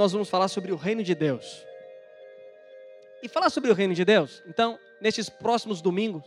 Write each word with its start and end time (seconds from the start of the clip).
nós 0.00 0.12
vamos 0.12 0.30
falar 0.30 0.48
sobre 0.48 0.72
o 0.72 0.76
reino 0.76 1.02
de 1.02 1.14
Deus. 1.14 1.62
E 3.22 3.28
falar 3.28 3.50
sobre 3.50 3.70
o 3.70 3.74
reino 3.74 3.94
de 3.94 4.02
Deus, 4.02 4.42
então, 4.46 4.78
nesses 4.98 5.28
próximos 5.28 5.82
domingos, 5.82 6.24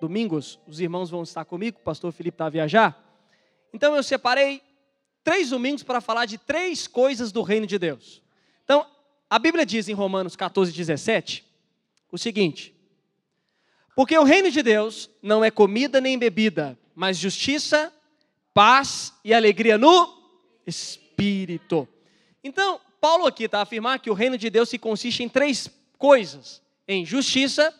domingos, 0.00 0.58
os 0.66 0.80
irmãos 0.80 1.10
vão 1.10 1.22
estar 1.22 1.44
comigo, 1.44 1.78
o 1.78 1.82
pastor 1.82 2.12
Felipe 2.12 2.36
está 2.36 2.46
a 2.46 2.48
viajar. 2.48 2.98
Então 3.74 3.94
eu 3.94 4.02
separei 4.02 4.62
três 5.22 5.50
domingos 5.50 5.82
para 5.82 6.00
falar 6.00 6.24
de 6.24 6.38
três 6.38 6.86
coisas 6.86 7.30
do 7.30 7.42
reino 7.42 7.66
de 7.66 7.78
Deus. 7.78 8.22
Então, 8.64 8.86
a 9.28 9.38
Bíblia 9.38 9.66
diz 9.66 9.86
em 9.86 9.92
Romanos 9.92 10.34
14, 10.34 10.72
17, 10.72 11.44
o 12.10 12.16
seguinte: 12.16 12.74
Porque 13.94 14.16
o 14.16 14.24
reino 14.24 14.50
de 14.50 14.62
Deus 14.62 15.10
não 15.22 15.44
é 15.44 15.50
comida 15.50 16.00
nem 16.00 16.18
bebida, 16.18 16.78
mas 16.94 17.18
justiça, 17.18 17.92
paz 18.54 19.12
e 19.22 19.34
alegria 19.34 19.76
no 19.76 20.08
Espírito. 20.66 21.86
Então, 22.42 22.80
Paulo 23.00 23.26
aqui 23.26 23.44
está 23.44 23.60
a 23.60 23.62
afirmar 23.62 23.98
que 23.98 24.10
o 24.10 24.14
reino 24.14 24.36
de 24.36 24.50
Deus 24.50 24.68
se 24.68 24.78
consiste 24.78 25.22
em 25.22 25.28
três 25.28 25.70
coisas: 25.96 26.62
em 26.86 27.04
justiça, 27.04 27.74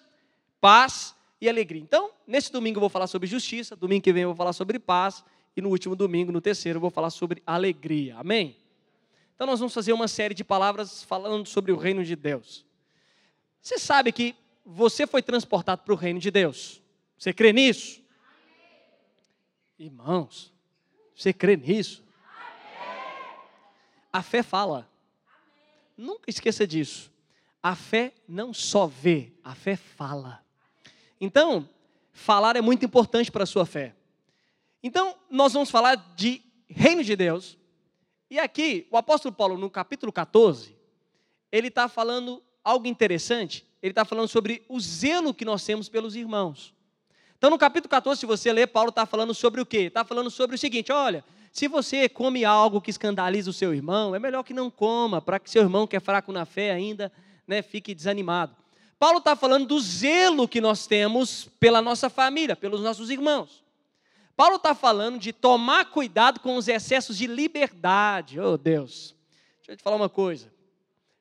paz 0.60 1.14
e 1.40 1.48
alegria. 1.48 1.82
Então, 1.82 2.10
nesse 2.26 2.50
domingo 2.50 2.78
eu 2.78 2.80
vou 2.80 2.88
falar 2.88 3.06
sobre 3.06 3.28
justiça, 3.28 3.76
domingo 3.76 4.02
que 4.02 4.12
vem 4.12 4.22
eu 4.22 4.30
vou 4.30 4.36
falar 4.36 4.52
sobre 4.52 4.78
paz, 4.78 5.24
e 5.56 5.60
no 5.60 5.68
último 5.68 5.94
domingo, 5.94 6.32
no 6.32 6.40
terceiro, 6.40 6.76
eu 6.76 6.80
vou 6.80 6.90
falar 6.90 7.10
sobre 7.10 7.42
alegria. 7.46 8.16
Amém? 8.16 8.56
Então, 9.34 9.46
nós 9.46 9.58
vamos 9.58 9.74
fazer 9.74 9.92
uma 9.92 10.06
série 10.08 10.34
de 10.34 10.44
palavras 10.44 11.02
falando 11.02 11.46
sobre 11.46 11.72
o 11.72 11.76
reino 11.76 12.04
de 12.04 12.14
Deus. 12.14 12.64
Você 13.60 13.78
sabe 13.78 14.12
que 14.12 14.34
você 14.64 15.06
foi 15.06 15.22
transportado 15.22 15.82
para 15.82 15.94
o 15.94 15.96
reino 15.96 16.20
de 16.20 16.30
Deus. 16.30 16.82
Você 17.16 17.32
crê 17.32 17.52
nisso? 17.52 18.02
Irmãos, 19.78 20.52
você 21.14 21.32
crê 21.32 21.56
nisso? 21.56 22.04
A 24.12 24.22
fé 24.22 24.42
fala. 24.42 24.89
Nunca 26.00 26.30
esqueça 26.30 26.66
disso. 26.66 27.12
A 27.62 27.76
fé 27.76 28.14
não 28.26 28.54
só 28.54 28.86
vê, 28.86 29.32
a 29.44 29.54
fé 29.54 29.76
fala. 29.76 30.42
Então, 31.20 31.68
falar 32.10 32.56
é 32.56 32.62
muito 32.62 32.86
importante 32.86 33.30
para 33.30 33.42
a 33.42 33.46
sua 33.46 33.66
fé. 33.66 33.94
Então, 34.82 35.14
nós 35.28 35.52
vamos 35.52 35.70
falar 35.70 35.96
de 36.16 36.40
reino 36.66 37.04
de 37.04 37.14
Deus. 37.14 37.58
E 38.30 38.38
aqui, 38.38 38.86
o 38.90 38.96
apóstolo 38.96 39.34
Paulo, 39.34 39.58
no 39.58 39.68
capítulo 39.68 40.10
14, 40.10 40.74
ele 41.52 41.68
está 41.68 41.86
falando 41.86 42.42
algo 42.64 42.86
interessante. 42.86 43.66
Ele 43.82 43.92
está 43.92 44.06
falando 44.06 44.28
sobre 44.28 44.64
o 44.70 44.80
zelo 44.80 45.34
que 45.34 45.44
nós 45.44 45.62
temos 45.62 45.86
pelos 45.86 46.16
irmãos. 46.16 46.72
Então, 47.36 47.50
no 47.50 47.58
capítulo 47.58 47.90
14, 47.90 48.20
se 48.20 48.26
você 48.26 48.50
ler, 48.50 48.68
Paulo 48.68 48.88
está 48.88 49.04
falando 49.04 49.34
sobre 49.34 49.60
o 49.60 49.66
quê? 49.66 49.80
Está 49.82 50.02
falando 50.02 50.30
sobre 50.30 50.56
o 50.56 50.58
seguinte: 50.58 50.90
olha, 50.90 51.22
se 51.52 51.66
você 51.66 52.08
come 52.08 52.44
algo 52.44 52.80
que 52.80 52.90
escandaliza 52.90 53.50
o 53.50 53.52
seu 53.52 53.74
irmão, 53.74 54.14
é 54.14 54.18
melhor 54.18 54.42
que 54.44 54.54
não 54.54 54.70
coma, 54.70 55.20
para 55.20 55.38
que 55.38 55.50
seu 55.50 55.62
irmão, 55.62 55.86
que 55.86 55.96
é 55.96 56.00
fraco 56.00 56.32
na 56.32 56.44
fé 56.44 56.70
ainda, 56.70 57.10
né, 57.46 57.62
fique 57.62 57.94
desanimado. 57.94 58.54
Paulo 58.98 59.18
está 59.18 59.34
falando 59.34 59.66
do 59.66 59.80
zelo 59.80 60.46
que 60.46 60.60
nós 60.60 60.86
temos 60.86 61.48
pela 61.58 61.80
nossa 61.80 62.10
família, 62.10 62.54
pelos 62.54 62.82
nossos 62.82 63.10
irmãos. 63.10 63.64
Paulo 64.36 64.56
está 64.56 64.74
falando 64.74 65.18
de 65.18 65.32
tomar 65.32 65.86
cuidado 65.86 66.40
com 66.40 66.56
os 66.56 66.68
excessos 66.68 67.16
de 67.18 67.26
liberdade. 67.26 68.38
Oh 68.38 68.56
Deus, 68.56 69.14
deixa 69.58 69.72
eu 69.72 69.76
te 69.76 69.82
falar 69.82 69.96
uma 69.96 70.08
coisa. 70.08 70.52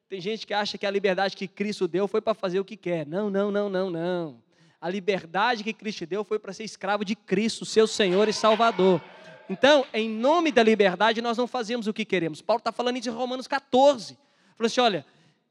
Tem 0.08 0.20
gente 0.20 0.46
que 0.46 0.54
acha 0.54 0.78
que 0.78 0.86
a 0.86 0.92
liberdade 0.92 1.36
que 1.36 1.48
Cristo 1.48 1.88
deu 1.88 2.08
foi 2.08 2.22
para 2.22 2.34
fazer 2.34 2.60
o 2.60 2.66
que 2.66 2.76
quer. 2.76 3.06
Não, 3.06 3.30
não, 3.30 3.52
não, 3.52 3.70
não, 3.70 3.90
não. 3.90 4.42
A 4.82 4.90
liberdade 4.90 5.64
que 5.64 5.74
Cristo 5.74 6.06
deu 6.06 6.24
foi 6.24 6.40
para 6.40 6.54
ser 6.54 6.64
escravo 6.64 7.04
de 7.04 7.16
Cristo, 7.16 7.66
seu 7.66 7.86
Senhor 7.86 8.28
e 8.28 8.34
Salvador. 8.34 9.02
Então, 9.50 9.84
em 9.92 10.08
nome 10.08 10.52
da 10.52 10.62
liberdade, 10.62 11.22
nós 11.22 11.38
não 11.38 11.48
fazemos 11.48 11.88
o 11.88 11.94
que 11.94 12.06
queremos. 12.06 12.42
Paulo 12.42 12.60
está 12.60 12.72
falando 12.72 12.98
isso 12.98 13.10
em 13.10 13.12
Romanos 13.12 13.48
14. 13.48 14.16
Falou 14.56 14.68
assim: 14.68 14.82
olha, 14.82 15.06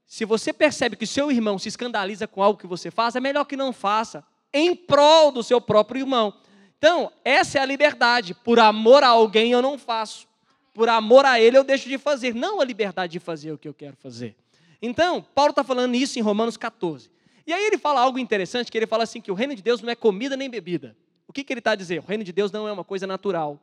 se 0.07 0.25
você 0.25 0.53
percebe 0.53 0.97
que 0.97 1.07
seu 1.07 1.33
irmão 1.33 1.59
se 1.59 1.69
escandaliza 1.69 2.29
com 2.29 2.43
algo 2.43 2.59
que 2.59 2.67
você 2.67 2.91
faz, 2.91 3.17
é 3.17 3.21
melhor 3.21 3.45
que 3.45 3.57
não 3.57 3.73
faça, 3.73 4.25
em 4.55 4.75
prol 4.75 5.33
do 5.33 5.43
seu 5.43 5.61
próprio 5.61 6.01
irmão. 6.01 6.33
Então, 6.79 7.11
essa 7.25 7.59
é 7.59 7.61
a 7.61 7.65
liberdade. 7.67 8.35
Por 8.35 8.61
amor 8.61 9.03
a 9.03 9.09
alguém 9.09 9.51
eu 9.51 9.61
não 9.61 9.77
faço. 9.77 10.29
Por 10.73 10.89
amor 10.89 11.27
a 11.27 11.41
ele 11.41 11.59
eu 11.59 11.65
deixo 11.65 11.89
de 11.89 11.99
fazer. 11.99 12.35
Não 12.35 12.61
a 12.61 12.65
liberdade 12.65 13.13
de 13.15 13.19
fazer 13.19 13.53
o 13.53 13.59
que 13.59 13.67
eu 13.67 13.75
quero 13.75 13.97
fazer. 13.97 14.37
Então, 14.81 15.21
Paulo 15.35 15.51
está 15.51 15.65
falando 15.65 15.97
isso 15.97 16.21
em 16.21 16.23
Romanos 16.23 16.57
14. 16.57 17.11
E 17.45 17.53
aí 17.53 17.65
ele 17.65 17.79
fala 17.79 18.01
algo 18.01 18.19
interessante, 18.19 18.71
que 18.71 18.79
ele 18.79 18.87
fala 18.87 19.03
assim, 19.03 19.21
que 19.21 19.33
o 19.33 19.35
reino 19.35 19.57
de 19.57 19.63
Deus 19.63 19.83
não 19.83 19.91
é 19.91 19.97
comida 19.97 20.37
nem 20.37 20.49
bebida. 20.49 20.97
O 21.27 21.33
que, 21.33 21.43
que 21.43 21.53
ele 21.53 21.61
está 21.61 21.73
a 21.73 21.75
dizer? 21.75 21.99
O 21.99 22.07
reino 22.07 22.23
de 22.23 22.33
Deus 22.33 22.53
não 22.53 22.69
é 22.69 22.73
uma 22.73 22.85
coisa 22.85 23.07
natural. 23.07 23.61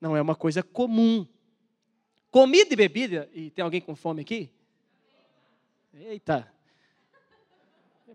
Não 0.00 0.16
é 0.16 0.22
uma 0.22 0.34
coisa 0.34 0.62
comum. 0.62 1.26
Comida 2.30 2.72
e 2.72 2.76
bebida, 2.76 3.30
e 3.32 3.50
tem 3.50 3.62
alguém 3.62 3.80
com 3.80 3.96
fome 3.96 4.22
aqui? 4.22 4.50
Eita. 5.94 6.52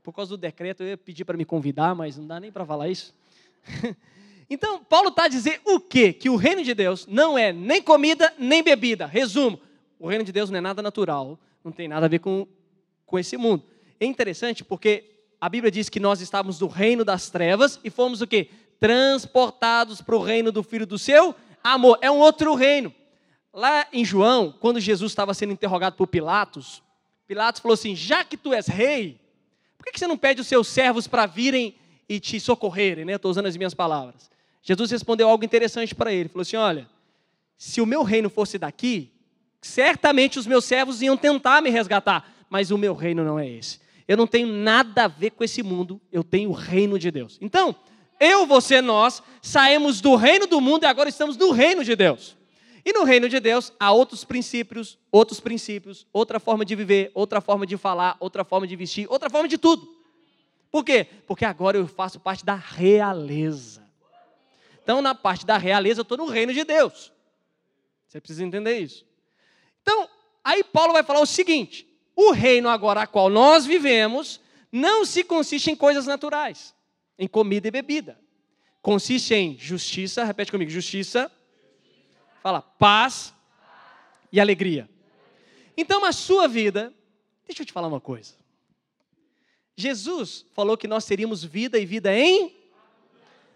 Por 0.03 0.13
causa 0.13 0.29
do 0.29 0.37
decreto, 0.37 0.83
eu 0.83 0.89
ia 0.89 0.97
pedir 0.97 1.25
para 1.25 1.37
me 1.37 1.45
convidar, 1.45 1.95
mas 1.95 2.17
não 2.17 2.27
dá 2.27 2.39
nem 2.39 2.51
para 2.51 2.65
falar 2.65 2.89
isso. 2.89 3.15
Então, 4.53 4.83
Paulo 4.83 5.07
está 5.07 5.23
a 5.23 5.27
dizer 5.29 5.61
o 5.63 5.79
quê? 5.79 6.11
Que 6.11 6.29
o 6.29 6.35
reino 6.35 6.61
de 6.61 6.73
Deus 6.73 7.07
não 7.07 7.37
é 7.37 7.53
nem 7.53 7.81
comida, 7.81 8.33
nem 8.37 8.61
bebida. 8.61 9.05
Resumo, 9.05 9.57
o 9.97 10.09
reino 10.09 10.25
de 10.25 10.31
Deus 10.33 10.49
não 10.49 10.57
é 10.57 10.61
nada 10.61 10.81
natural, 10.81 11.39
não 11.63 11.71
tem 11.71 11.87
nada 11.87 12.05
a 12.05 12.09
ver 12.09 12.19
com, 12.19 12.45
com 13.05 13.17
esse 13.17 13.37
mundo. 13.37 13.63
É 13.97 14.05
interessante 14.05 14.61
porque 14.61 15.05
a 15.39 15.47
Bíblia 15.47 15.71
diz 15.71 15.87
que 15.87 16.01
nós 16.01 16.19
estávamos 16.19 16.59
no 16.59 16.67
reino 16.67 17.05
das 17.05 17.29
trevas 17.29 17.79
e 17.81 17.89
fomos 17.89 18.19
o 18.19 18.27
quê? 18.27 18.49
Transportados 18.77 20.01
para 20.01 20.17
o 20.17 20.21
reino 20.21 20.51
do 20.51 20.61
Filho 20.63 20.85
do 20.85 20.99
seu 20.99 21.33
amor. 21.63 21.97
É 22.01 22.09
um 22.09 22.17
outro 22.19 22.53
reino. 22.55 22.93
Lá 23.53 23.85
em 23.91 24.05
João, 24.05 24.53
quando 24.59 24.79
Jesus 24.79 25.11
estava 25.11 25.33
sendo 25.33 25.53
interrogado 25.53 25.95
por 25.95 26.07
Pilatos, 26.07 26.81
Pilatos 27.27 27.61
falou 27.61 27.73
assim: 27.73 27.95
já 27.95 28.23
que 28.23 28.37
tu 28.37 28.53
és 28.53 28.67
rei, 28.67 29.19
por 29.77 29.91
que 29.91 29.97
você 29.97 30.07
não 30.07 30.17
pede 30.17 30.41
os 30.41 30.47
seus 30.47 30.67
servos 30.67 31.07
para 31.07 31.25
virem 31.25 31.75
e 32.07 32.19
te 32.19 32.39
socorrerem? 32.39 33.05
Né? 33.05 33.13
Estou 33.13 33.31
usando 33.31 33.47
as 33.47 33.57
minhas 33.57 33.73
palavras. 33.73 34.29
Jesus 34.61 34.91
respondeu 34.91 35.27
algo 35.27 35.43
interessante 35.43 35.95
para 35.95 36.13
ele. 36.13 36.29
Falou 36.29 36.43
assim: 36.43 36.57
olha, 36.57 36.87
se 37.57 37.81
o 37.81 37.85
meu 37.85 38.03
reino 38.03 38.29
fosse 38.29 38.57
daqui, 38.57 39.11
certamente 39.61 40.39
os 40.39 40.47
meus 40.47 40.65
servos 40.65 41.01
iam 41.01 41.17
tentar 41.17 41.61
me 41.61 41.69
resgatar, 41.69 42.33
mas 42.49 42.71
o 42.71 42.77
meu 42.77 42.93
reino 42.93 43.23
não 43.23 43.37
é 43.39 43.47
esse. 43.47 43.79
Eu 44.07 44.17
não 44.17 44.27
tenho 44.27 44.47
nada 44.47 45.05
a 45.05 45.07
ver 45.07 45.31
com 45.31 45.43
esse 45.43 45.63
mundo, 45.63 46.01
eu 46.11 46.23
tenho 46.23 46.49
o 46.49 46.53
reino 46.53 46.97
de 46.99 47.11
Deus. 47.11 47.37
Então, 47.39 47.75
eu, 48.21 48.45
você, 48.45 48.81
nós 48.81 49.23
saímos 49.41 49.99
do 49.99 50.15
reino 50.15 50.45
do 50.45 50.61
mundo 50.61 50.83
e 50.83 50.85
agora 50.85 51.09
estamos 51.09 51.35
no 51.35 51.49
reino 51.49 51.83
de 51.83 51.95
Deus. 51.95 52.37
E 52.85 52.93
no 52.93 53.03
reino 53.03 53.27
de 53.27 53.39
Deus 53.39 53.73
há 53.79 53.91
outros 53.91 54.23
princípios, 54.23 54.97
outros 55.11 55.39
princípios, 55.39 56.05
outra 56.13 56.39
forma 56.39 56.63
de 56.63 56.75
viver, 56.75 57.11
outra 57.15 57.41
forma 57.41 57.65
de 57.65 57.77
falar, 57.77 58.15
outra 58.19 58.43
forma 58.43 58.67
de 58.67 58.75
vestir, 58.75 59.07
outra 59.09 59.27
forma 59.27 59.47
de 59.47 59.57
tudo. 59.57 59.87
Por 60.69 60.85
quê? 60.85 61.07
Porque 61.25 61.43
agora 61.43 61.77
eu 61.77 61.87
faço 61.87 62.19
parte 62.19 62.45
da 62.45 62.53
realeza. 62.53 63.83
Então, 64.83 65.01
na 65.01 65.15
parte 65.15 65.43
da 65.43 65.57
realeza, 65.57 66.01
eu 66.01 66.03
estou 66.03 66.17
no 66.17 66.25
reino 66.25 66.53
de 66.53 66.63
Deus. 66.63 67.11
Você 68.07 68.21
precisa 68.21 68.45
entender 68.45 68.77
isso. 68.79 69.03
Então, 69.81 70.07
aí 70.43 70.63
Paulo 70.63 70.93
vai 70.93 71.01
falar 71.03 71.21
o 71.21 71.25
seguinte: 71.25 71.87
o 72.15 72.31
reino 72.31 72.69
agora 72.69 73.01
a 73.01 73.07
qual 73.07 73.29
nós 73.29 73.65
vivemos 73.65 74.39
não 74.71 75.05
se 75.05 75.23
consiste 75.23 75.71
em 75.71 75.75
coisas 75.75 76.05
naturais, 76.05 76.73
em 77.21 77.27
comida 77.27 77.69
e 77.69 77.71
bebida. 77.71 78.19
Consiste 78.81 79.33
em 79.33 79.57
justiça, 79.57 80.25
repete 80.25 80.51
comigo, 80.51 80.69
justiça, 80.69 81.31
Fala, 82.41 82.61
paz 82.61 83.33
e 84.31 84.39
alegria. 84.39 84.89
Então, 85.77 86.03
a 86.03 86.11
sua 86.11 86.47
vida, 86.47 86.91
deixa 87.45 87.61
eu 87.61 87.65
te 87.65 87.71
falar 87.71 87.87
uma 87.87 88.01
coisa. 88.01 88.33
Jesus 89.77 90.45
falou 90.53 90.75
que 90.75 90.87
nós 90.87 91.05
teríamos 91.05 91.43
vida 91.43 91.77
e 91.77 91.85
vida 91.85 92.13
em. 92.17 92.55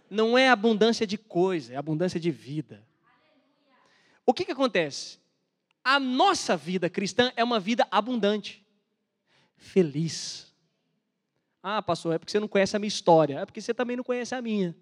Não 0.08 0.38
é 0.38 0.50
abundância 0.50 1.06
de 1.06 1.18
coisa, 1.18 1.74
é 1.74 1.78
abundância 1.78 2.20
de 2.20 2.30
vida. 2.30 2.86
O 4.24 4.34
que, 4.34 4.46
que 4.46 4.52
acontece? 4.52 5.18
A 5.84 6.00
nossa 6.00 6.56
vida 6.56 6.88
cristã 6.88 7.34
é 7.36 7.44
uma 7.44 7.60
vida 7.60 7.88
abundante, 7.90 8.64
feliz. 9.58 10.45
Ah, 11.68 11.82
pastor, 11.82 12.14
é 12.14 12.20
porque 12.20 12.32
você 12.32 12.40
não 12.40 12.48
conhece 12.48 12.76
a 12.76 12.80
minha 12.80 12.88
história, 12.88 13.40
é 13.40 13.44
porque 13.46 13.60
você 13.60 13.74
também 13.74 13.98
não 13.98 14.04
conhece 14.04 14.36
a 14.36 14.40
minha. 14.40 14.76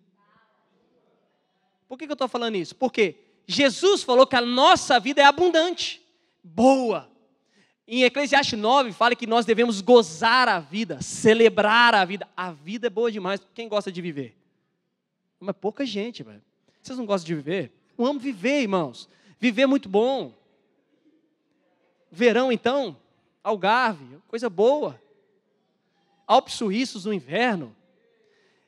Por 1.88 1.98
que, 1.98 2.06
que 2.06 2.12
eu 2.12 2.16
estou 2.16 2.28
falando 2.28 2.58
isso? 2.58 2.76
Porque 2.76 3.16
Jesus 3.48 4.04
falou 4.04 4.28
que 4.28 4.36
a 4.36 4.42
nossa 4.42 5.00
vida 5.00 5.22
é 5.22 5.24
abundante, 5.24 6.06
boa. 6.44 7.10
Em 7.88 8.04
Eclesiastes 8.04 8.60
9 8.60 8.92
fala 8.92 9.16
que 9.16 9.26
nós 9.26 9.46
devemos 9.46 9.80
gozar 9.80 10.50
a 10.50 10.60
vida, 10.60 11.02
celebrar 11.02 11.96
a 11.96 12.04
vida. 12.04 12.28
A 12.36 12.52
vida 12.52 12.88
é 12.88 12.90
boa 12.90 13.10
demais. 13.10 13.40
Quem 13.54 13.70
gosta 13.70 13.90
de 13.90 14.02
viver? 14.02 14.36
Mas 15.40 15.56
pouca 15.56 15.86
gente, 15.86 16.22
velho. 16.22 16.44
Vocês 16.82 16.98
não 16.98 17.06
gostam 17.06 17.28
de 17.28 17.36
viver? 17.36 17.72
Eu 17.98 18.06
amo 18.06 18.20
viver, 18.20 18.62
irmãos. 18.62 19.08
Viver 19.40 19.62
é 19.62 19.68
muito 19.68 19.88
bom. 19.88 20.34
Verão, 22.12 22.52
então, 22.52 22.98
Algarve, 23.42 24.18
coisa 24.28 24.50
boa. 24.50 25.02
Alpes 26.28 26.56
suíços 26.56 27.06
no 27.06 27.14
inverno. 27.14 27.76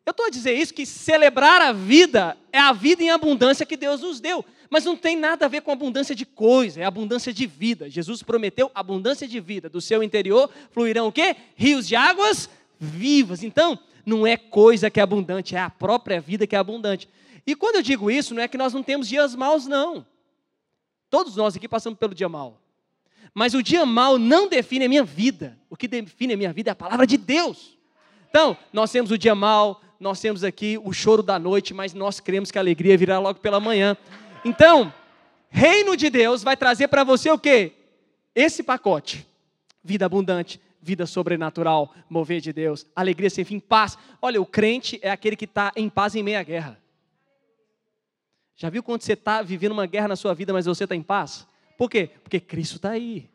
Eu 0.05 0.11
estou 0.11 0.27
a 0.27 0.29
dizer 0.29 0.53
isso 0.53 0.73
que 0.73 0.85
celebrar 0.85 1.61
a 1.61 1.71
vida 1.71 2.37
é 2.51 2.59
a 2.59 2.71
vida 2.71 3.01
em 3.01 3.09
abundância 3.09 3.65
que 3.65 3.75
Deus 3.75 4.01
nos 4.01 4.19
deu. 4.19 4.45
Mas 4.69 4.85
não 4.85 4.95
tem 4.95 5.15
nada 5.15 5.45
a 5.45 5.49
ver 5.49 5.61
com 5.61 5.71
abundância 5.71 6.13
de 6.13 6.25
coisa, 6.25 6.81
é 6.81 6.83
abundância 6.83 7.33
de 7.33 7.47
vida. 7.47 7.89
Jesus 7.89 8.21
prometeu 8.21 8.69
abundância 8.75 9.27
de 9.27 9.39
vida. 9.39 9.69
Do 9.69 9.81
seu 9.81 10.03
interior 10.03 10.49
fluirão 10.71 11.07
o 11.07 11.11
quê? 11.11 11.35
Rios 11.55 11.87
de 11.87 11.95
águas 11.95 12.49
vivas. 12.79 13.41
Então, 13.41 13.79
não 14.05 14.27
é 14.27 14.37
coisa 14.37 14.89
que 14.89 14.99
é 14.99 15.03
abundante, 15.03 15.55
é 15.55 15.59
a 15.59 15.69
própria 15.69 16.21
vida 16.21 16.45
que 16.45 16.55
é 16.55 16.59
abundante. 16.59 17.09
E 17.47 17.55
quando 17.55 17.77
eu 17.77 17.81
digo 17.81 18.11
isso, 18.11 18.33
não 18.33 18.41
é 18.41 18.47
que 18.47 18.57
nós 18.57 18.73
não 18.73 18.83
temos 18.83 19.07
dias 19.07 19.35
maus, 19.35 19.65
não. 19.65 20.05
Todos 21.09 21.35
nós 21.35 21.55
aqui 21.55 21.67
passamos 21.67 21.97
pelo 21.97 22.13
dia 22.13 22.29
mau. 22.29 22.61
Mas 23.35 23.53
o 23.53 23.61
dia 23.61 23.85
mau 23.85 24.17
não 24.17 24.47
define 24.47 24.85
a 24.85 24.89
minha 24.89 25.03
vida. 25.03 25.59
O 25.69 25.75
que 25.75 25.89
define 25.89 26.33
a 26.33 26.37
minha 26.37 26.53
vida 26.53 26.71
é 26.71 26.73
a 26.73 26.75
palavra 26.75 27.05
de 27.05 27.17
Deus. 27.17 27.77
Então, 28.29 28.57
nós 28.71 28.89
temos 28.89 29.11
o 29.11 29.17
dia 29.17 29.35
mau, 29.35 29.81
nós 29.99 30.21
temos 30.21 30.41
aqui 30.41 30.79
o 30.81 30.93
choro 30.93 31.21
da 31.21 31.37
noite, 31.37 31.73
mas 31.73 31.93
nós 31.93 32.21
cremos 32.21 32.49
que 32.49 32.57
a 32.57 32.61
alegria 32.61 32.97
virá 32.97 33.19
logo 33.19 33.39
pela 33.39 33.59
manhã. 33.59 33.97
Então, 34.45 34.93
reino 35.49 35.97
de 35.97 36.09
Deus 36.09 36.43
vai 36.43 36.55
trazer 36.55 36.87
para 36.87 37.03
você 37.03 37.29
o 37.29 37.37
quê? 37.37 37.73
Esse 38.33 38.63
pacote. 38.63 39.27
Vida 39.83 40.05
abundante, 40.05 40.61
vida 40.81 41.05
sobrenatural, 41.05 41.93
mover 42.09 42.39
de 42.39 42.53
Deus, 42.53 42.85
alegria 42.95 43.29
sem 43.29 43.43
fim, 43.43 43.59
paz. 43.59 43.97
Olha, 44.21 44.41
o 44.41 44.45
crente 44.45 44.97
é 45.01 45.11
aquele 45.11 45.35
que 45.35 45.45
está 45.45 45.73
em 45.75 45.89
paz 45.89 46.15
em 46.15 46.23
meia 46.23 46.41
guerra. 46.41 46.79
Já 48.55 48.69
viu 48.69 48.81
quando 48.81 49.01
você 49.01 49.13
está 49.13 49.41
vivendo 49.41 49.73
uma 49.73 49.85
guerra 49.85 50.07
na 50.07 50.15
sua 50.15 50.33
vida, 50.33 50.53
mas 50.53 50.65
você 50.65 50.85
está 50.85 50.95
em 50.95 51.03
paz? 51.03 51.45
Por 51.77 51.89
quê? 51.89 52.09
Porque 52.23 52.39
Cristo 52.39 52.77
está 52.77 52.91
aí. 52.91 53.29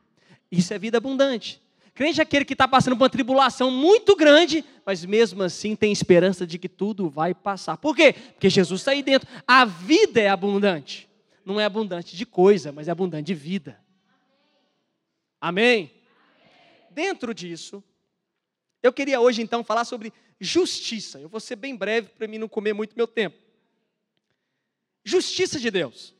Isso 0.50 0.72
é 0.74 0.78
vida 0.78 0.98
abundante. 0.98 1.60
Crente 1.94 2.20
é 2.20 2.22
aquele 2.22 2.44
que 2.44 2.54
está 2.54 2.66
passando 2.66 2.96
por 2.96 3.04
uma 3.04 3.10
tribulação 3.10 3.70
muito 3.70 4.16
grande, 4.16 4.64
mas 4.86 5.04
mesmo 5.04 5.42
assim 5.42 5.76
tem 5.76 5.92
esperança 5.92 6.46
de 6.46 6.58
que 6.58 6.68
tudo 6.68 7.10
vai 7.10 7.34
passar. 7.34 7.76
Por 7.76 7.94
quê? 7.94 8.12
Porque 8.12 8.48
Jesus 8.48 8.80
está 8.80 8.92
aí 8.92 9.02
dentro. 9.02 9.28
A 9.46 9.64
vida 9.64 10.20
é 10.20 10.28
abundante. 10.28 11.08
Não 11.44 11.60
é 11.60 11.64
abundante 11.64 12.16
de 12.16 12.24
coisa, 12.24 12.72
mas 12.72 12.88
é 12.88 12.90
abundante 12.90 13.26
de 13.26 13.34
vida. 13.34 13.78
Amém? 15.40 15.90
Dentro 16.90 17.34
disso, 17.34 17.82
eu 18.82 18.92
queria 18.92 19.20
hoje 19.20 19.42
então 19.42 19.62
falar 19.62 19.84
sobre 19.84 20.12
justiça. 20.40 21.18
Eu 21.18 21.28
vou 21.28 21.40
ser 21.40 21.56
bem 21.56 21.76
breve 21.76 22.08
para 22.10 22.26
mim 22.26 22.38
não 22.38 22.48
comer 22.48 22.72
muito 22.72 22.96
meu 22.96 23.06
tempo. 23.06 23.36
Justiça 25.04 25.58
de 25.58 25.70
Deus. 25.70 26.14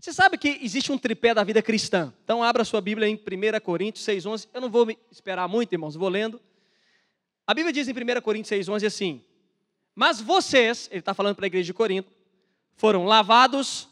Você 0.00 0.14
sabe 0.14 0.38
que 0.38 0.58
existe 0.62 0.90
um 0.90 0.96
tripé 0.96 1.34
da 1.34 1.44
vida 1.44 1.60
cristã. 1.60 2.10
Então 2.24 2.42
abra 2.42 2.64
sua 2.64 2.80
Bíblia 2.80 3.06
em 3.06 3.16
1 3.16 3.60
Coríntios 3.60 4.02
6,11. 4.06 4.48
Eu 4.54 4.62
não 4.62 4.70
vou 4.70 4.88
esperar 5.12 5.46
muito, 5.46 5.74
irmãos, 5.74 5.94
vou 5.94 6.08
lendo. 6.08 6.40
A 7.46 7.52
Bíblia 7.52 7.70
diz 7.70 7.86
em 7.86 7.92
1 7.92 8.22
Coríntios 8.22 8.66
6,11 8.66 8.86
assim: 8.86 9.22
Mas 9.94 10.18
vocês, 10.18 10.88
ele 10.90 11.00
está 11.00 11.12
falando 11.12 11.36
para 11.36 11.44
a 11.44 11.48
igreja 11.48 11.66
de 11.66 11.74
Corinto, 11.74 12.10
foram 12.76 13.04
lavados, 13.04 13.90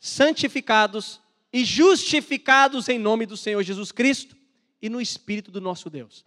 santificados 0.00 1.20
e 1.52 1.64
justificados 1.64 2.88
em 2.88 2.98
nome 2.98 3.24
do 3.24 3.36
Senhor 3.36 3.62
Jesus 3.62 3.92
Cristo 3.92 4.36
e 4.82 4.88
no 4.88 5.00
Espírito 5.00 5.52
do 5.52 5.60
nosso 5.60 5.88
Deus. 5.88 6.24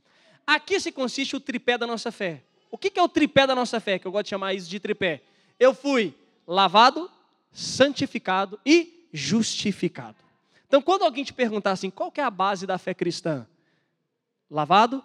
Aqui 0.48 0.80
se 0.80 0.94
consiste 0.94 1.36
o 1.36 1.42
tripé 1.42 1.78
da 1.78 1.86
nossa 1.86 2.10
fé. 2.10 2.42
O 2.72 2.78
que 2.78 2.98
é 2.98 3.04
o 3.04 3.10
tripé 3.10 3.46
da 3.46 3.54
nossa 3.54 3.82
fé? 3.82 4.00
Que 4.00 4.08
eu 4.08 4.14
gosto 4.14 4.28
de 4.28 4.30
chamar 4.30 4.54
isso 4.54 4.70
de 4.70 4.80
tripé. 4.80 5.24
Eu 5.60 5.74
fui 5.74 6.16
lavado, 6.48 7.12
santificado 7.52 8.58
e 8.66 8.99
justificado. 9.12 10.18
Então, 10.68 10.82
quando 10.82 11.04
alguém 11.04 11.24
te 11.24 11.34
perguntar 11.34 11.72
assim, 11.72 11.90
qual 11.90 12.12
é 12.16 12.22
a 12.22 12.30
base 12.30 12.68
da 12.68 12.78
fé 12.78 12.94
cristã? 12.94 13.48
Lavado, 14.50 15.04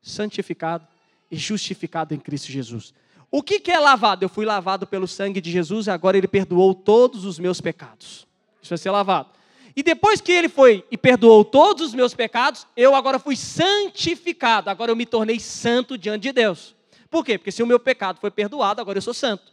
santificado 0.00 0.86
e 1.30 1.36
justificado 1.36 2.14
em 2.14 2.18
Cristo 2.18 2.50
Jesus. 2.50 2.94
O 3.30 3.42
que, 3.42 3.60
que 3.60 3.70
é 3.70 3.78
lavado? 3.78 4.24
Eu 4.24 4.28
fui 4.28 4.44
lavado 4.44 4.86
pelo 4.86 5.06
sangue 5.06 5.40
de 5.40 5.50
Jesus 5.50 5.86
e 5.86 5.90
agora 5.90 6.18
ele 6.18 6.26
perdoou 6.26 6.74
todos 6.74 7.24
os 7.24 7.38
meus 7.38 7.60
pecados. 7.60 8.26
Isso 8.60 8.74
é 8.74 8.76
ser 8.76 8.90
lavado. 8.90 9.30
E 9.74 9.82
depois 9.82 10.20
que 10.20 10.32
ele 10.32 10.48
foi 10.48 10.84
e 10.90 10.98
perdoou 10.98 11.44
todos 11.44 11.88
os 11.88 11.94
meus 11.94 12.12
pecados, 12.12 12.66
eu 12.76 12.94
agora 12.94 13.18
fui 13.18 13.36
santificado. 13.36 14.68
Agora 14.68 14.90
eu 14.90 14.96
me 14.96 15.06
tornei 15.06 15.38
santo 15.38 15.96
diante 15.96 16.22
de 16.22 16.32
Deus. 16.32 16.74
Por 17.08 17.24
quê? 17.24 17.38
Porque 17.38 17.52
se 17.52 17.62
o 17.62 17.66
meu 17.66 17.78
pecado 17.78 18.18
foi 18.20 18.30
perdoado, 18.30 18.80
agora 18.80 18.98
eu 18.98 19.02
sou 19.02 19.14
santo. 19.14 19.52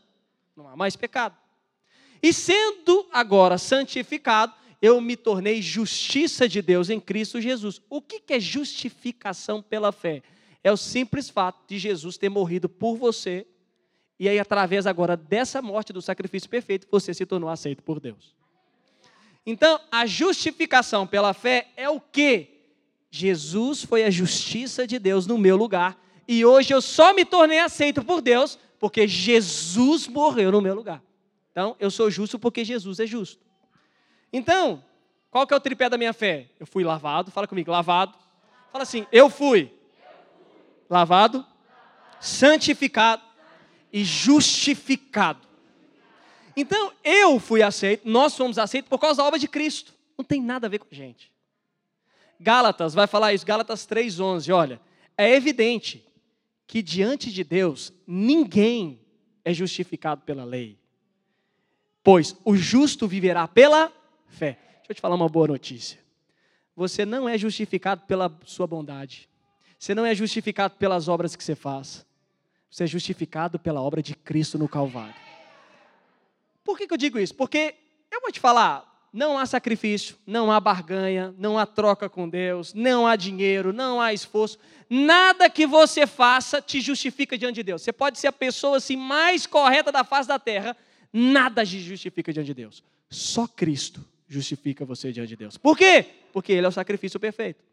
Não 0.56 0.68
há 0.68 0.76
mais 0.76 0.96
pecado. 0.96 1.36
E 2.22 2.34
sendo 2.34 3.08
agora 3.12 3.58
santificado, 3.58 4.54
eu 4.82 5.00
me 5.02 5.16
tornei 5.16 5.62
justiça 5.62 6.48
de 6.48 6.62
Deus 6.62 6.90
em 6.90 7.00
Cristo 7.00 7.42
Jesus. 7.42 7.82
O 7.90 8.02
que 8.02 8.22
é 8.34 8.40
justificação 8.40 9.62
pela 9.62 9.92
fé? 9.92 10.22
É 10.64 10.72
o 10.72 10.78
simples 10.78 11.30
fato 11.30 11.68
de 11.68 11.78
Jesus 11.78 12.18
ter 12.18 12.30
morrido 12.30 12.68
por 12.68 12.96
você, 12.96 13.46
e 14.20 14.28
aí, 14.28 14.40
através 14.40 14.88
agora 14.88 15.16
dessa 15.16 15.62
morte 15.62 15.94
do 15.94 16.02
sacrifício 16.02 16.50
perfeito, 16.50 16.88
você 16.90 17.14
se 17.14 17.26
tornou 17.26 17.50
aceito 17.50 17.84
por 17.84 18.00
Deus. 18.00 18.36
Então, 19.46 19.80
a 19.92 20.06
justificação 20.06 21.06
pela 21.06 21.34
fé 21.34 21.68
é 21.78 21.88
o 21.88 22.02
que? 22.02 22.50
Jesus 23.12 23.84
foi 23.84 24.04
a 24.04 24.10
justiça 24.10 24.86
de 24.88 24.98
Deus 25.00 25.28
no 25.28 25.38
meu 25.38 25.56
lugar, 25.56 26.04
e 26.28 26.44
hoje 26.44 26.74
eu 26.74 26.82
só 26.82 27.14
me 27.14 27.24
tornei 27.24 27.60
aceito 27.60 28.04
por 28.04 28.22
Deus 28.22 28.60
porque 28.80 29.08
Jesus 29.08 30.08
morreu 30.08 30.52
no 30.52 30.62
meu 30.62 30.76
lugar. 30.76 31.02
Então, 31.58 31.76
eu 31.80 31.90
sou 31.90 32.12
justo 32.12 32.38
porque 32.38 32.64
Jesus 32.64 33.00
é 33.00 33.08
justo. 33.08 33.44
Então, 34.32 34.86
qual 35.32 35.48
que 35.48 35.56
é 35.56 35.58
o 35.58 35.60
tripé 35.60 35.90
da 35.90 35.98
minha 35.98 36.14
fé? 36.14 36.52
Eu 36.60 36.68
fui 36.68 36.84
lavado, 36.84 37.32
fala 37.32 37.48
comigo, 37.48 37.72
lavado. 37.72 38.16
Fala 38.72 38.84
assim, 38.84 39.08
eu 39.12 39.28
fui 39.28 39.74
lavado, 40.88 41.44
santificado 42.22 43.24
e 43.92 44.04
justificado. 44.04 45.48
Então, 46.56 46.94
eu 47.04 47.40
fui 47.40 47.64
aceito, 47.64 48.08
nós 48.08 48.38
fomos 48.38 48.60
aceitos 48.60 48.88
por 48.88 49.00
causa 49.00 49.18
da 49.18 49.28
obra 49.28 49.40
de 49.40 49.48
Cristo. 49.48 49.96
Não 50.16 50.24
tem 50.24 50.40
nada 50.40 50.68
a 50.68 50.70
ver 50.70 50.78
com 50.78 50.88
a 50.92 50.96
gente. 50.96 51.32
Gálatas 52.40 52.94
vai 52.94 53.08
falar 53.08 53.34
isso, 53.34 53.44
Gálatas 53.44 53.84
3:11, 53.88 54.54
olha, 54.54 54.80
é 55.18 55.34
evidente 55.34 56.06
que 56.68 56.84
diante 56.84 57.32
de 57.32 57.44
Deus 57.44 57.92
ninguém 58.06 59.02
é 59.44 59.52
justificado 59.52 60.22
pela 60.22 60.44
lei. 60.44 60.78
Pois 62.08 62.38
o 62.46 62.56
justo 62.56 63.06
viverá 63.06 63.50
pela 63.50 63.92
fé. 64.30 64.58
Deixa 64.78 64.92
eu 64.92 64.96
te 64.96 65.02
falar 65.02 65.16
uma 65.16 65.28
boa 65.28 65.46
notícia. 65.46 66.00
Você 66.74 67.06
não 67.06 67.28
é 67.28 67.38
justificado 67.38 68.04
pela 68.08 68.34
sua 68.46 68.66
bondade. 68.66 69.28
Você 69.78 69.94
não 69.94 70.06
é 70.06 70.16
justificado 70.16 70.76
pelas 70.76 71.10
obras 71.10 71.36
que 71.36 71.44
você 71.44 71.54
faz. 71.54 72.06
Você 72.72 72.86
é 72.86 72.88
justificado 72.88 73.60
pela 73.60 73.82
obra 73.82 74.02
de 74.02 74.16
Cristo 74.16 74.58
no 74.58 74.70
Calvário. 74.70 75.14
Por 76.64 76.78
que, 76.78 76.88
que 76.88 76.94
eu 76.94 76.98
digo 76.98 77.20
isso? 77.20 77.36
Porque 77.36 77.76
eu 78.10 78.22
vou 78.22 78.32
te 78.32 78.40
falar, 78.40 79.10
não 79.12 79.38
há 79.38 79.46
sacrifício, 79.46 80.16
não 80.26 80.50
há 80.50 80.62
barganha, 80.62 81.36
não 81.38 81.60
há 81.60 81.66
troca 81.66 82.08
com 82.08 82.30
Deus, 82.30 82.74
não 82.74 83.06
há 83.06 83.18
dinheiro, 83.18 83.74
não 83.74 84.00
há 84.00 84.14
esforço. 84.14 84.58
Nada 84.90 85.50
que 85.50 85.68
você 85.68 86.08
faça 86.08 86.62
te 86.62 86.80
justifica 86.80 87.38
diante 87.38 87.56
de 87.56 87.64
Deus. 87.64 87.82
Você 87.82 87.92
pode 87.92 88.18
ser 88.18 88.28
a 88.28 88.32
pessoa 88.32 88.78
assim, 88.78 88.96
mais 88.96 89.46
correta 89.46 89.92
da 89.92 90.06
face 90.06 90.30
da 90.30 90.40
terra, 90.40 90.74
nada 91.12 91.66
te 91.66 91.80
justifica 91.80 92.32
diante 92.32 92.48
de 92.48 92.54
Deus. 92.54 92.84
Só 93.10 93.48
Cristo 93.48 94.06
justifica 94.28 94.86
você 94.86 95.12
diante 95.12 95.30
de 95.30 95.36
Deus. 95.36 95.58
Por 95.58 95.78
quê? 95.78 96.06
Porque 96.34 96.52
Ele 96.52 96.66
é 96.66 96.70
o 96.70 96.72
sacrifício 96.72 97.20
perfeito. 97.20 97.64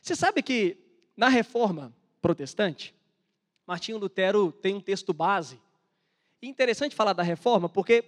Você 0.00 0.16
sabe 0.16 0.42
que 0.42 0.76
na 1.16 1.28
reforma 1.28 1.94
protestante, 2.22 2.94
Martinho 3.66 3.98
Lutero 3.98 4.50
tem 4.50 4.74
um 4.74 4.80
texto 4.80 5.12
base. 5.12 5.60
Interessante 6.42 6.94
falar 6.94 7.12
da 7.12 7.22
reforma, 7.22 7.68
porque 7.68 8.04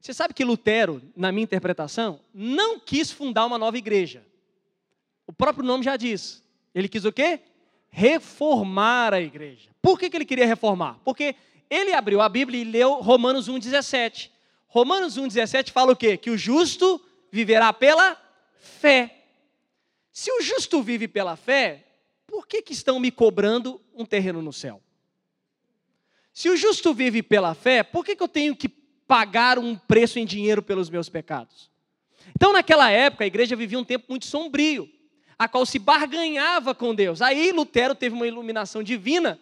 você 0.00 0.14
sabe 0.14 0.34
que 0.34 0.44
Lutero, 0.44 1.02
na 1.16 1.32
minha 1.32 1.44
interpretação, 1.44 2.20
não 2.32 2.78
quis 2.78 3.10
fundar 3.10 3.46
uma 3.46 3.58
nova 3.58 3.76
igreja. 3.76 4.24
O 5.26 5.32
próprio 5.32 5.64
nome 5.64 5.84
já 5.84 5.96
diz. 5.96 6.42
Ele 6.74 6.88
quis 6.88 7.04
o 7.04 7.12
quê? 7.12 7.40
Reformar 7.88 9.12
a 9.14 9.20
igreja. 9.20 9.70
Por 9.82 9.98
que, 9.98 10.08
que 10.08 10.16
ele 10.16 10.24
queria 10.24 10.46
reformar? 10.46 10.98
Porque 11.04 11.34
ele 11.70 11.94
abriu 11.94 12.20
a 12.20 12.28
Bíblia 12.28 12.60
e 12.60 12.64
leu 12.64 12.94
Romanos 12.94 13.48
1,17. 13.48 14.30
Romanos 14.66 15.16
1,17 15.16 15.70
fala 15.70 15.92
o 15.92 15.96
quê? 15.96 16.16
Que 16.16 16.30
o 16.30 16.36
justo 16.36 17.00
viverá 17.30 17.72
pela 17.72 18.20
fé. 18.58 19.24
Se 20.12 20.30
o 20.32 20.42
justo 20.42 20.82
vive 20.82 21.06
pela 21.06 21.36
fé, 21.36 21.86
por 22.26 22.46
que, 22.46 22.60
que 22.60 22.72
estão 22.72 22.98
me 22.98 23.10
cobrando 23.10 23.80
um 23.94 24.04
terreno 24.04 24.42
no 24.42 24.52
céu? 24.52 24.82
Se 26.32 26.48
o 26.50 26.56
justo 26.56 26.92
vive 26.92 27.22
pela 27.22 27.54
fé, 27.54 27.82
por 27.82 28.04
que, 28.04 28.16
que 28.16 28.22
eu 28.22 28.28
tenho 28.28 28.56
que 28.56 28.68
pagar 29.10 29.58
um 29.58 29.74
preço 29.74 30.20
em 30.20 30.24
dinheiro 30.24 30.62
pelos 30.62 30.88
meus 30.88 31.08
pecados. 31.08 31.68
Então, 32.32 32.52
naquela 32.52 32.92
época, 32.92 33.24
a 33.24 33.26
igreja 33.26 33.56
vivia 33.56 33.76
um 33.76 33.82
tempo 33.82 34.04
muito 34.08 34.24
sombrio, 34.24 34.88
a 35.36 35.48
qual 35.48 35.66
se 35.66 35.80
barganhava 35.80 36.76
com 36.76 36.94
Deus. 36.94 37.20
Aí 37.20 37.50
Lutero 37.50 37.96
teve 37.96 38.14
uma 38.14 38.28
iluminação 38.28 38.84
divina 38.84 39.36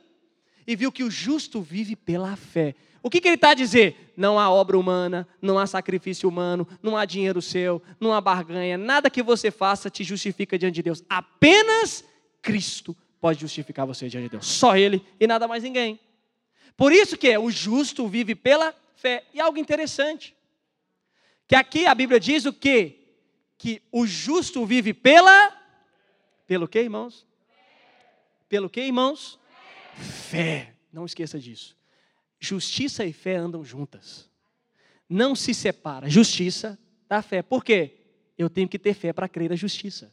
e 0.69 0.77
viu 0.77 0.93
que 0.93 1.03
o 1.03 1.11
justo 1.11 1.63
vive 1.63 1.97
pela 1.97 2.37
fé. 2.37 2.75
O 3.03 3.09
que, 3.09 3.23
que 3.23 3.29
ele 3.29 3.37
está 3.37 3.53
a 3.53 3.55
dizer? 3.55 4.13
Não 4.15 4.39
há 4.39 4.51
obra 4.51 4.79
humana, 4.79 5.27
não 5.41 5.59
há 5.59 5.67
sacrifício 5.67 6.29
humano, 6.29 6.69
não 6.83 6.95
há 6.95 7.07
dinheiro 7.07 7.41
seu, 7.41 7.83
não 7.99 8.13
há 8.13 8.21
barganha, 8.21 8.77
nada 8.77 9.09
que 9.09 9.23
você 9.23 9.51
faça 9.51 9.89
te 9.89 10.05
justifica 10.05 10.59
diante 10.59 10.75
de 10.75 10.83
Deus. 10.83 11.03
Apenas 11.09 12.05
Cristo 12.43 12.95
pode 13.19 13.41
justificar 13.41 13.87
você 13.87 14.11
diante 14.11 14.25
de 14.25 14.31
Deus. 14.33 14.47
Só 14.47 14.77
Ele 14.77 15.03
e 15.19 15.27
nada 15.27 15.49
mais 15.49 15.63
ninguém. 15.63 15.99
Por 16.77 16.93
isso 16.93 17.17
que 17.17 17.29
é, 17.29 17.39
o 17.39 17.51
justo 17.51 18.07
vive 18.07 18.35
pela 18.35 18.75
fé. 18.95 19.25
E 19.33 19.41
algo 19.41 19.57
interessante. 19.59 20.37
Que 21.47 21.57
aqui 21.57 21.87
a 21.87 21.95
Bíblia 21.95 22.21
diz 22.21 22.45
o 22.45 22.53
quê? 22.53 22.99
Que 23.57 23.81
o 23.91 24.07
justo 24.07 24.67
vive 24.67 24.93
pela. 24.93 25.51
Pelo 26.47 26.69
quê, 26.69 26.83
irmãos? 26.83 27.27
Pelo 28.51 28.69
quê, 28.69 28.83
irmãos? 28.83 29.38
Fé. 29.99 30.75
Não 30.93 31.05
esqueça 31.05 31.39
disso. 31.39 31.77
Justiça 32.39 33.05
e 33.05 33.13
fé 33.13 33.37
andam 33.37 33.65
juntas. 33.65 34.29
Não 35.09 35.35
se 35.35 35.53
separa 35.53 36.09
justiça 36.09 36.79
da 37.09 37.23
fé. 37.23 37.43
Por 37.43 37.65
quê? 37.65 37.97
Eu 38.37 38.49
tenho 38.49 38.69
que 38.69 38.79
ter 38.79 38.95
fé 38.95 39.13
para 39.13 39.29
crer 39.29 39.51
na 39.51 39.57
justiça. 39.57 40.13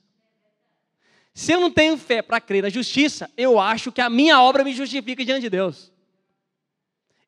Se 1.34 1.52
eu 1.52 1.60
não 1.60 1.70
tenho 1.70 1.98
fé 1.98 2.22
para 2.22 2.40
crer 2.40 2.64
na 2.64 2.70
justiça, 2.70 3.30
eu 3.36 3.60
acho 3.60 3.92
que 3.92 4.00
a 4.00 4.10
minha 4.10 4.42
obra 4.42 4.64
me 4.64 4.74
justifica 4.74 5.24
diante 5.24 5.42
de 5.42 5.50
Deus. 5.50 5.92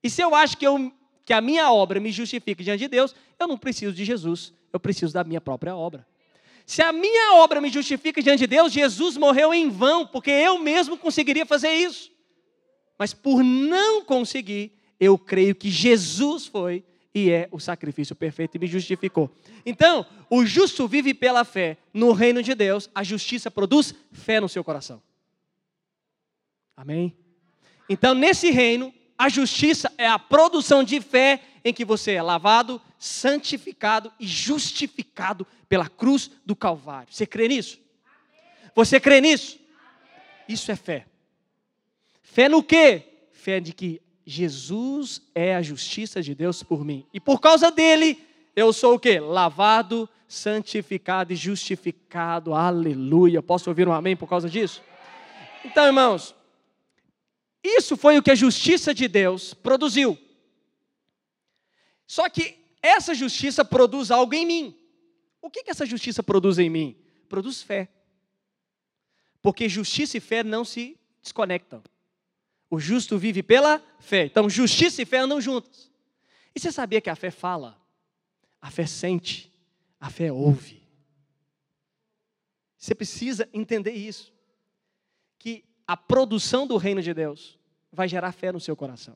E 0.01 0.09
se 0.09 0.21
eu 0.21 0.33
acho 0.33 0.57
que, 0.57 0.65
eu, 0.65 0.91
que 1.25 1.33
a 1.33 1.41
minha 1.41 1.69
obra 1.71 1.99
me 1.99 2.09
justifica 2.11 2.63
diante 2.63 2.79
de 2.79 2.87
Deus, 2.87 3.13
eu 3.37 3.47
não 3.47 3.57
preciso 3.57 3.93
de 3.93 4.05
Jesus, 4.05 4.53
eu 4.71 4.79
preciso 4.79 5.13
da 5.13 5.23
minha 5.23 5.41
própria 5.41 5.75
obra. 5.75 6.07
Se 6.65 6.81
a 6.81 6.93
minha 6.93 7.35
obra 7.35 7.59
me 7.59 7.69
justifica 7.69 8.21
diante 8.21 8.39
de 8.39 8.47
Deus, 8.47 8.71
Jesus 8.71 9.17
morreu 9.17 9.53
em 9.53 9.69
vão, 9.69 10.07
porque 10.07 10.31
eu 10.31 10.57
mesmo 10.57 10.97
conseguiria 10.97 11.45
fazer 11.45 11.73
isso. 11.73 12.11
Mas 12.97 13.13
por 13.13 13.43
não 13.43 14.03
conseguir, 14.03 14.71
eu 14.99 15.17
creio 15.17 15.53
que 15.53 15.69
Jesus 15.69 16.47
foi 16.47 16.83
e 17.13 17.31
é 17.31 17.47
o 17.51 17.59
sacrifício 17.59 18.15
perfeito 18.15 18.55
e 18.55 18.59
me 18.59 18.67
justificou. 18.67 19.29
Então, 19.65 20.05
o 20.29 20.45
justo 20.45 20.87
vive 20.87 21.13
pela 21.13 21.43
fé. 21.43 21.77
No 21.93 22.11
reino 22.11 22.43
de 22.43 22.53
Deus, 22.53 22.89
a 22.93 23.03
justiça 23.03 23.49
produz 23.49 23.93
fé 24.11 24.39
no 24.39 24.47
seu 24.47 24.63
coração. 24.63 25.01
Amém? 26.75 27.15
Então, 27.89 28.13
nesse 28.13 28.51
reino, 28.51 28.93
a 29.17 29.29
justiça 29.29 29.91
é 29.97 30.07
a 30.07 30.19
produção 30.19 30.83
de 30.83 31.01
fé 31.01 31.41
em 31.65 31.73
que 31.73 31.83
você 31.83 32.11
é 32.11 32.21
lavado, 32.21 32.79
santificado 32.99 34.13
e 34.19 34.27
justificado 34.27 35.45
pela 35.67 35.89
cruz 35.89 36.29
do 36.45 36.55
Calvário. 36.55 37.11
Você 37.11 37.25
crê 37.25 37.47
nisso? 37.47 37.79
Você 38.75 38.99
crê 38.99 39.19
nisso? 39.19 39.59
Isso 40.47 40.71
é 40.71 40.75
fé. 40.75 41.06
Fé 42.31 42.47
no 42.49 42.61
quê? 42.61 43.03
Fé 43.31 43.59
de 43.59 43.73
que 43.73 44.01
Jesus 44.25 45.21
é 45.33 45.55
a 45.55 45.61
justiça 45.61 46.21
de 46.21 46.35
Deus 46.35 46.61
por 46.61 46.83
mim. 46.83 47.05
E 47.13 47.19
por 47.19 47.39
causa 47.39 47.71
dele, 47.71 48.21
eu 48.55 48.73
sou 48.73 48.95
o 48.95 48.99
quê? 48.99 49.19
Lavado, 49.19 50.07
santificado 50.27 51.31
e 51.31 51.35
justificado. 51.35 52.53
Aleluia. 52.53 53.41
Posso 53.41 53.69
ouvir 53.69 53.87
um 53.87 53.93
amém 53.93 54.15
por 54.15 54.27
causa 54.27 54.49
disso? 54.49 54.83
Então, 55.63 55.85
irmãos, 55.85 56.35
isso 57.63 57.95
foi 57.95 58.17
o 58.17 58.21
que 58.21 58.31
a 58.31 58.35
justiça 58.35 58.93
de 58.93 59.07
Deus 59.07 59.53
produziu. 59.53 60.17
Só 62.05 62.29
que 62.29 62.57
essa 62.81 63.15
justiça 63.15 63.63
produz 63.63 64.11
algo 64.11 64.35
em 64.35 64.45
mim. 64.45 64.77
O 65.41 65.49
que, 65.49 65.63
que 65.63 65.71
essa 65.71 65.85
justiça 65.85 66.21
produz 66.21 66.59
em 66.59 66.69
mim? 66.69 66.97
Produz 67.29 67.61
fé. 67.61 67.87
Porque 69.41 69.69
justiça 69.69 70.17
e 70.17 70.19
fé 70.19 70.43
não 70.43 70.65
se 70.65 70.99
desconectam. 71.21 71.81
O 72.69 72.79
justo 72.79 73.17
vive 73.17 73.41
pela 73.41 73.81
fé. 73.99 74.25
Então, 74.25 74.49
justiça 74.49 75.01
e 75.01 75.05
fé 75.05 75.19
andam 75.19 75.39
juntos. 75.39 75.91
E 76.53 76.59
você 76.59 76.71
sabia 76.71 76.99
que 76.99 77.09
a 77.09 77.15
fé 77.15 77.31
fala? 77.31 77.79
A 78.61 78.69
fé 78.69 78.85
sente, 78.85 79.53
a 79.99 80.09
fé 80.09 80.31
ouve. 80.31 80.81
Você 82.77 82.93
precisa 82.93 83.47
entender 83.53 83.91
isso. 83.91 84.33
Que 85.39 85.63
a 85.85 85.95
produção 85.95 86.67
do 86.67 86.77
reino 86.77 87.01
de 87.01 87.13
Deus 87.13 87.57
vai 87.91 88.07
gerar 88.07 88.31
fé 88.31 88.51
no 88.51 88.59
seu 88.59 88.75
coração. 88.75 89.15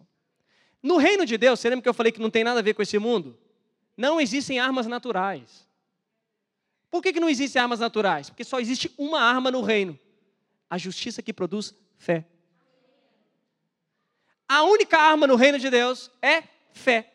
No 0.82 0.98
reino 0.98 1.26
de 1.26 1.38
Deus, 1.38 1.60
você 1.60 1.70
lembra 1.70 1.84
que 1.84 1.90
eu 1.90 1.94
falei 1.94 2.12
que 2.12 2.22
não 2.22 2.30
tem 2.30 2.44
nada 2.44 2.60
a 2.60 2.64
ver 2.64 2.74
com 2.74 2.82
esse 2.82 2.98
mundo? 2.98 3.38
Não 3.96 4.20
existem 4.20 4.60
armas 4.60 4.88
naturais. 4.88 5.68
Por 6.90 7.02
que, 7.02 7.14
que 7.14 7.20
não 7.20 7.30
existem 7.30 7.62
armas 7.62 7.80
naturais? 7.80 8.30
Porque 8.30 8.44
só 8.44 8.60
existe 8.60 8.92
uma 8.98 9.22
arma 9.22 9.52
no 9.52 9.62
reino: 9.62 9.98
a 10.70 10.78
justiça 10.78 11.22
que 11.22 11.34
produz 11.34 11.74
fé. 11.98 12.26
A 14.52 14.64
única 14.64 14.98
arma 14.98 15.26
no 15.26 15.38
reino 15.38 15.58
de 15.58 15.70
Deus 15.70 16.12
é 16.22 16.44
fé. 16.74 17.10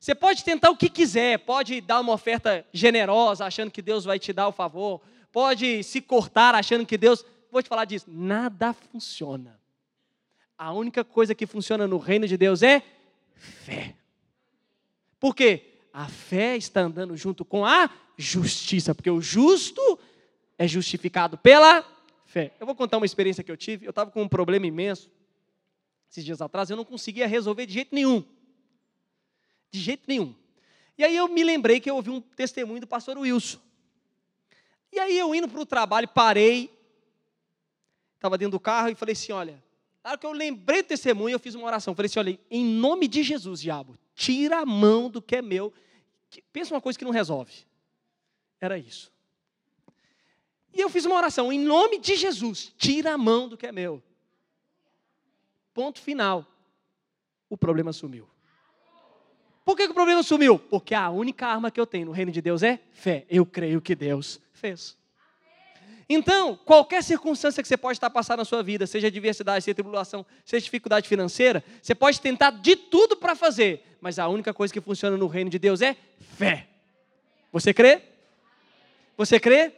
Você 0.00 0.16
pode 0.16 0.42
tentar 0.42 0.68
o 0.68 0.76
que 0.76 0.90
quiser, 0.90 1.38
pode 1.38 1.80
dar 1.80 2.00
uma 2.00 2.12
oferta 2.12 2.66
generosa, 2.72 3.44
achando 3.44 3.70
que 3.70 3.80
Deus 3.80 4.04
vai 4.04 4.18
te 4.18 4.32
dar 4.32 4.48
o 4.48 4.52
favor, 4.52 5.00
pode 5.30 5.84
se 5.84 6.00
cortar 6.00 6.56
achando 6.56 6.84
que 6.84 6.98
Deus. 6.98 7.24
Vou 7.52 7.62
te 7.62 7.68
falar 7.68 7.84
disso, 7.84 8.06
nada 8.08 8.72
funciona. 8.72 9.60
A 10.58 10.72
única 10.72 11.04
coisa 11.04 11.36
que 11.36 11.46
funciona 11.46 11.86
no 11.86 11.98
reino 11.98 12.26
de 12.26 12.36
Deus 12.36 12.64
é 12.64 12.82
fé. 13.36 13.94
Por 15.20 15.36
quê? 15.36 15.84
A 15.92 16.08
fé 16.08 16.56
está 16.56 16.80
andando 16.80 17.16
junto 17.16 17.44
com 17.44 17.64
a 17.64 17.88
justiça, 18.16 18.92
porque 18.92 19.08
o 19.08 19.20
justo 19.20 19.96
é 20.58 20.66
justificado 20.66 21.38
pela 21.38 21.84
fé. 22.26 22.50
Eu 22.58 22.66
vou 22.66 22.74
contar 22.74 22.96
uma 22.96 23.06
experiência 23.06 23.44
que 23.44 23.52
eu 23.52 23.56
tive. 23.56 23.86
Eu 23.86 23.90
estava 23.90 24.10
com 24.10 24.20
um 24.20 24.28
problema 24.28 24.66
imenso 24.66 25.08
esses 26.10 26.24
dias 26.24 26.40
atrás, 26.40 26.70
eu 26.70 26.76
não 26.76 26.84
conseguia 26.84 27.26
resolver 27.26 27.66
de 27.66 27.74
jeito 27.74 27.94
nenhum. 27.94 28.24
De 29.70 29.78
jeito 29.78 30.04
nenhum. 30.08 30.34
E 30.96 31.04
aí 31.04 31.14
eu 31.14 31.28
me 31.28 31.44
lembrei 31.44 31.78
que 31.80 31.90
eu 31.90 31.96
ouvi 31.96 32.10
um 32.10 32.20
testemunho 32.20 32.80
do 32.80 32.86
pastor 32.86 33.16
Wilson. 33.18 33.58
E 34.90 34.98
aí 34.98 35.18
eu 35.18 35.34
indo 35.34 35.48
para 35.48 35.60
o 35.60 35.66
trabalho, 35.66 36.08
parei, 36.08 36.70
estava 38.16 38.38
dentro 38.38 38.52
do 38.52 38.60
carro 38.60 38.88
e 38.88 38.94
falei 38.94 39.12
assim: 39.12 39.32
olha, 39.32 39.62
na 40.02 40.10
hora 40.10 40.18
que 40.18 40.26
eu 40.26 40.32
lembrei 40.32 40.82
do 40.82 40.86
testemunho, 40.86 41.34
eu 41.34 41.38
fiz 41.38 41.54
uma 41.54 41.66
oração. 41.66 41.94
Falei 41.94 42.06
assim: 42.06 42.18
olha, 42.18 42.40
em 42.50 42.64
nome 42.64 43.06
de 43.06 43.22
Jesus, 43.22 43.60
diabo, 43.60 43.98
tira 44.14 44.60
a 44.60 44.66
mão 44.66 45.10
do 45.10 45.20
que 45.20 45.36
é 45.36 45.42
meu. 45.42 45.72
Pensa 46.52 46.74
uma 46.74 46.80
coisa 46.80 46.98
que 46.98 47.04
não 47.04 47.12
resolve. 47.12 47.52
Era 48.60 48.78
isso. 48.78 49.12
E 50.72 50.80
eu 50.80 50.88
fiz 50.88 51.04
uma 51.04 51.16
oração, 51.16 51.52
em 51.52 51.58
nome 51.58 51.98
de 51.98 52.16
Jesus, 52.16 52.72
tira 52.76 53.14
a 53.14 53.18
mão 53.18 53.48
do 53.48 53.56
que 53.56 53.66
é 53.66 53.72
meu. 53.72 54.02
Ponto 55.78 56.00
final. 56.00 56.44
O 57.48 57.56
problema 57.56 57.92
sumiu. 57.92 58.28
Por 59.64 59.76
que, 59.76 59.84
que 59.84 59.92
o 59.92 59.94
problema 59.94 60.24
sumiu? 60.24 60.58
Porque 60.58 60.92
a 60.92 61.08
única 61.08 61.46
arma 61.46 61.70
que 61.70 61.78
eu 61.78 61.86
tenho 61.86 62.06
no 62.06 62.10
reino 62.10 62.32
de 62.32 62.42
Deus 62.42 62.64
é 62.64 62.80
fé. 62.90 63.24
Eu 63.30 63.46
creio 63.46 63.80
que 63.80 63.94
Deus 63.94 64.40
fez. 64.52 64.96
Então, 66.08 66.56
qualquer 66.64 67.00
circunstância 67.04 67.62
que 67.62 67.68
você 67.68 67.76
pode 67.76 67.96
estar 67.96 68.10
passando 68.10 68.38
na 68.38 68.44
sua 68.44 68.60
vida, 68.60 68.88
seja 68.88 69.06
adversidade, 69.06 69.64
seja 69.64 69.74
tribulação, 69.76 70.26
seja 70.44 70.64
dificuldade 70.64 71.08
financeira, 71.08 71.62
você 71.80 71.94
pode 71.94 72.20
tentar 72.20 72.50
de 72.50 72.74
tudo 72.74 73.16
para 73.16 73.36
fazer, 73.36 73.96
mas 74.00 74.18
a 74.18 74.26
única 74.26 74.52
coisa 74.52 74.74
que 74.74 74.80
funciona 74.80 75.16
no 75.16 75.28
reino 75.28 75.48
de 75.48 75.60
Deus 75.60 75.80
é 75.80 75.96
fé. 76.36 76.66
Você 77.52 77.72
crê? 77.72 78.02
Você 79.16 79.38
crê? 79.38 79.74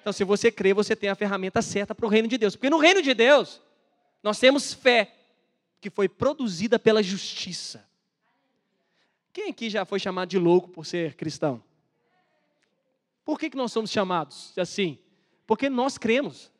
Então, 0.00 0.10
se 0.10 0.24
você 0.24 0.50
crê, 0.50 0.72
você 0.72 0.96
tem 0.96 1.10
a 1.10 1.14
ferramenta 1.14 1.60
certa 1.60 1.94
para 1.94 2.06
o 2.06 2.08
reino 2.08 2.28
de 2.28 2.38
Deus. 2.38 2.56
Porque 2.56 2.70
no 2.70 2.78
reino 2.78 3.02
de 3.02 3.12
Deus, 3.12 3.60
nós 4.22 4.38
temos 4.38 4.72
fé 4.72 5.16
que 5.80 5.90
foi 5.90 6.08
produzida 6.08 6.78
pela 6.78 7.02
justiça. 7.02 7.88
Quem 9.32 9.50
aqui 9.50 9.70
já 9.70 9.84
foi 9.84 9.98
chamado 9.98 10.28
de 10.28 10.38
louco 10.38 10.68
por 10.68 10.84
ser 10.84 11.14
cristão? 11.14 11.62
Por 13.24 13.38
que, 13.38 13.50
que 13.50 13.56
nós 13.56 13.70
somos 13.70 13.90
chamados 13.90 14.52
assim? 14.58 14.98
Porque 15.46 15.68
nós 15.68 15.98
cremos. 15.98 16.50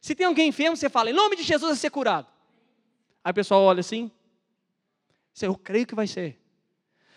Se 0.00 0.14
tem 0.14 0.26
alguém 0.26 0.48
enfermo, 0.48 0.76
você 0.76 0.88
fala, 0.88 1.10
em 1.10 1.14
nome 1.14 1.36
de 1.36 1.42
Jesus, 1.42 1.70
vai 1.70 1.76
ser 1.76 1.90
curado. 1.90 2.26
Aí 3.24 3.30
o 3.30 3.34
pessoal 3.34 3.62
olha 3.62 3.80
assim, 3.80 4.10
eu 5.40 5.56
creio 5.56 5.86
que 5.86 5.94
vai 5.94 6.06
ser. 6.06 6.40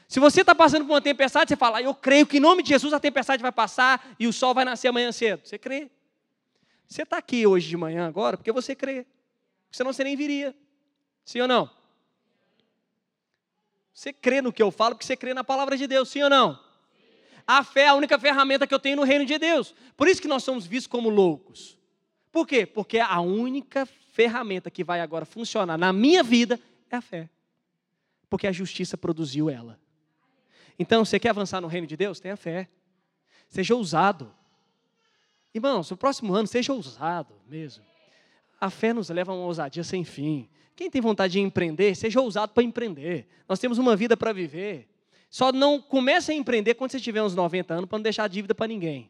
Se 0.08 0.20
você 0.20 0.42
está 0.42 0.54
passando 0.54 0.86
por 0.86 0.94
uma 0.94 1.02
tempestade, 1.02 1.50
você 1.50 1.56
fala, 1.56 1.82
eu 1.82 1.94
creio 1.94 2.28
que 2.28 2.38
em 2.38 2.40
nome 2.40 2.62
de 2.62 2.70
Jesus 2.70 2.94
a 2.94 3.00
tempestade 3.00 3.42
vai 3.42 3.52
passar 3.52 4.16
e 4.20 4.28
o 4.28 4.34
sol 4.34 4.54
vai 4.54 4.64
nascer 4.64 4.88
amanhã 4.88 5.12
cedo. 5.12 5.42
Você 5.44 5.58
crê. 5.58 5.90
Você 6.88 7.02
está 7.02 7.18
aqui 7.18 7.48
hoje 7.48 7.68
de 7.68 7.76
manhã 7.76 8.08
agora 8.08 8.38
porque 8.38 8.52
você 8.52 8.76
crê. 8.76 9.06
Senão 9.72 9.92
você 9.92 10.04
nem 10.04 10.16
viria. 10.16 10.56
Sim 11.26 11.42
ou 11.42 11.48
não? 11.48 11.70
Você 13.92 14.14
crê 14.14 14.42
no 14.42 14.54
que 14.54 14.62
eu 14.62 14.72
falo 14.72 14.96
porque 14.96 15.06
você 15.06 15.18
crê 15.18 15.34
na 15.34 15.44
palavra 15.44 15.76
de 15.76 15.88
Deus, 15.88 16.10
sim 16.10 16.22
ou 16.22 16.30
não? 16.30 16.64
A 17.48 17.64
fé 17.64 17.82
é 17.82 17.88
a 17.88 17.94
única 17.94 18.20
ferramenta 18.20 18.68
que 18.68 18.74
eu 18.74 18.80
tenho 18.80 18.98
no 18.98 19.04
reino 19.04 19.26
de 19.26 19.38
Deus. 19.38 19.74
Por 19.98 20.08
isso 20.08 20.22
que 20.22 20.28
nós 20.28 20.44
somos 20.44 20.66
vistos 20.66 20.88
como 20.88 21.10
loucos. 21.10 21.78
Por 22.32 22.48
quê? 22.48 22.66
Porque 22.66 23.00
a 23.00 23.20
única 23.22 23.86
ferramenta 23.86 24.70
que 24.70 24.84
vai 24.84 25.00
agora 25.02 25.26
funcionar 25.26 25.78
na 25.78 25.94
minha 25.94 26.24
vida 26.24 26.60
é 26.90 26.96
a 26.96 27.02
fé. 27.02 27.30
Porque 28.30 28.48
a 28.48 28.52
justiça 28.52 28.98
produziu 28.98 29.50
ela. 29.50 29.80
Então, 30.78 31.06
você 31.06 31.20
quer 31.20 31.30
avançar 31.30 31.62
no 31.62 31.68
reino 31.68 31.88
de 31.88 31.96
Deus? 31.96 32.20
Tenha 32.20 32.36
fé. 32.36 32.68
Seja 33.48 33.76
ousado. 33.76 34.34
Irmãos, 35.54 35.90
no 35.90 35.96
próximo 35.96 36.34
ano, 36.34 36.48
seja 36.48 36.74
ousado 36.74 37.34
mesmo. 37.48 37.86
A 38.60 38.70
fé 38.70 38.94
nos 38.94 39.10
leva 39.10 39.32
a 39.32 39.36
uma 39.36 39.46
ousadia 39.46 39.84
sem 39.84 40.04
fim. 40.04 40.50
Quem 40.76 40.90
tem 40.90 41.02
vontade 41.02 41.34
de 41.34 41.40
empreender, 41.40 41.96
seja 41.96 42.20
ousado 42.20 42.54
para 42.54 42.64
empreender. 42.64 43.28
Nós 43.48 43.60
temos 43.60 43.78
uma 43.78 43.96
vida 43.96 44.18
para 44.18 44.34
viver. 44.34 44.88
Só 45.30 45.52
não 45.52 45.82
comece 45.82 46.32
a 46.32 46.36
empreender 46.36 46.76
quando 46.76 46.92
você 46.92 47.00
tiver 47.00 47.22
uns 47.22 47.36
90 47.36 47.74
anos 47.74 47.90
para 47.90 47.98
não 47.98 48.04
deixar 48.04 48.28
dívida 48.28 48.54
para 48.54 48.68
ninguém. 48.68 49.10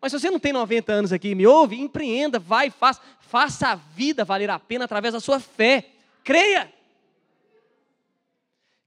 Mas 0.00 0.12
se 0.12 0.20
você 0.20 0.30
não 0.30 0.38
tem 0.38 0.52
90 0.52 0.92
anos 0.92 1.12
aqui 1.12 1.30
e 1.30 1.34
me 1.34 1.46
ouve, 1.46 1.80
empreenda, 1.80 2.38
vai, 2.38 2.70
faça, 2.70 3.00
faça 3.20 3.68
a 3.68 3.74
vida 3.74 4.24
valer 4.24 4.48
a 4.48 4.58
pena 4.58 4.84
através 4.84 5.12
da 5.12 5.20
sua 5.20 5.40
fé. 5.40 5.86
Creia. 6.22 6.72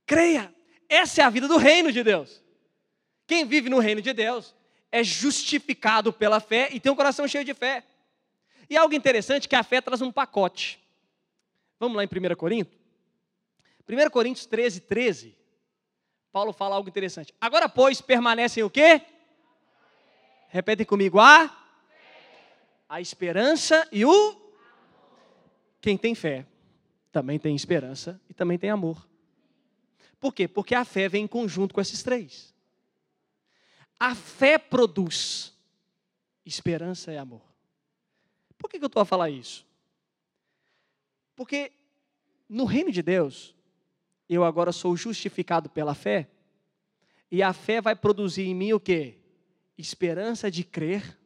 Creia. 0.06 0.52
Essa 0.88 1.22
é 1.22 1.24
a 1.24 1.30
vida 1.30 1.46
do 1.46 1.58
reino 1.58 1.92
de 1.92 2.02
Deus. 2.02 2.42
Quem 3.26 3.44
vive 3.44 3.68
no 3.68 3.78
reino 3.78 4.00
de 4.00 4.12
Deus 4.12 4.54
é 4.90 5.02
justificado 5.02 6.12
pela 6.12 6.40
fé 6.40 6.68
e 6.72 6.80
tem 6.80 6.90
um 6.90 6.96
coração 6.96 7.26
cheio 7.26 7.44
de 7.44 7.54
fé. 7.54 7.84
E 8.72 8.76
algo 8.78 8.94
interessante 8.94 9.44
é 9.44 9.48
que 9.50 9.54
a 9.54 9.62
fé 9.62 9.82
traz 9.82 10.00
um 10.00 10.10
pacote. 10.10 10.80
Vamos 11.78 11.94
lá 11.94 12.04
em 12.04 12.06
1 12.06 12.34
Coríntios? 12.36 12.80
1 13.86 14.08
Coríntios 14.08 14.46
13, 14.46 14.80
13. 14.80 15.36
Paulo 16.32 16.54
fala 16.54 16.76
algo 16.76 16.88
interessante. 16.88 17.34
Agora, 17.38 17.68
pois, 17.68 18.00
permanecem 18.00 18.62
o 18.62 18.70
quê? 18.70 19.02
Repetem 20.48 20.86
comigo. 20.86 21.20
A? 21.20 21.54
A 22.88 22.98
esperança 22.98 23.86
e 23.92 24.06
o? 24.06 24.40
Quem 25.78 25.98
tem 25.98 26.14
fé 26.14 26.46
também 27.12 27.38
tem 27.38 27.54
esperança 27.54 28.18
e 28.26 28.32
também 28.32 28.58
tem 28.58 28.70
amor. 28.70 29.06
Por 30.18 30.32
quê? 30.32 30.48
Porque 30.48 30.74
a 30.74 30.86
fé 30.86 31.10
vem 31.10 31.24
em 31.24 31.28
conjunto 31.28 31.74
com 31.74 31.80
esses 31.82 32.02
três. 32.02 32.54
A 34.00 34.14
fé 34.14 34.56
produz 34.56 35.52
esperança 36.46 37.12
e 37.12 37.18
amor. 37.18 37.51
Por 38.62 38.70
que, 38.70 38.76
eu 38.76 38.86
estou 38.86 39.02
a 39.02 39.04
falar 39.04 39.28
isso? 39.28 39.66
Porque 41.34 41.72
no 42.48 42.64
reino 42.64 42.92
de 42.92 43.02
Deus, 43.02 43.56
eu 44.28 44.44
agora 44.44 44.70
sou 44.70 44.96
justificado 44.96 45.68
pela 45.68 45.96
fé, 45.96 46.30
e 47.28 47.42
a 47.42 47.52
fé 47.52 47.80
vai 47.80 47.96
produzir 47.96 48.44
em 48.44 48.54
mim 48.54 48.72
o 48.72 48.78
quê? 48.78 49.18
Esperança 49.76 50.48
de 50.48 50.62
crer 50.62 51.18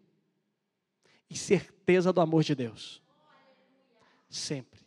e 1.29 1.37
certeza 1.37 2.11
do 2.11 2.23
amor 2.23 2.43
de 2.43 2.55
Deus. 2.55 3.03
Sempre. 4.31 4.81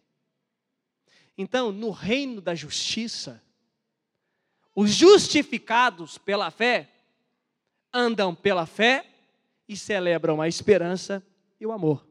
Então, 1.37 1.71
no 1.71 1.91
reino 1.91 2.41
da 2.41 2.55
justiça, 2.55 3.43
os 4.73 4.89
justificados 4.91 6.17
pela 6.17 6.49
fé 6.49 6.89
andam 7.93 8.33
pela 8.33 8.65
fé 8.65 9.05
e 9.67 9.77
celebram 9.77 10.41
a 10.41 10.47
esperança 10.47 11.23
e 11.59 11.65
o 11.65 11.71
amor. 11.71 12.08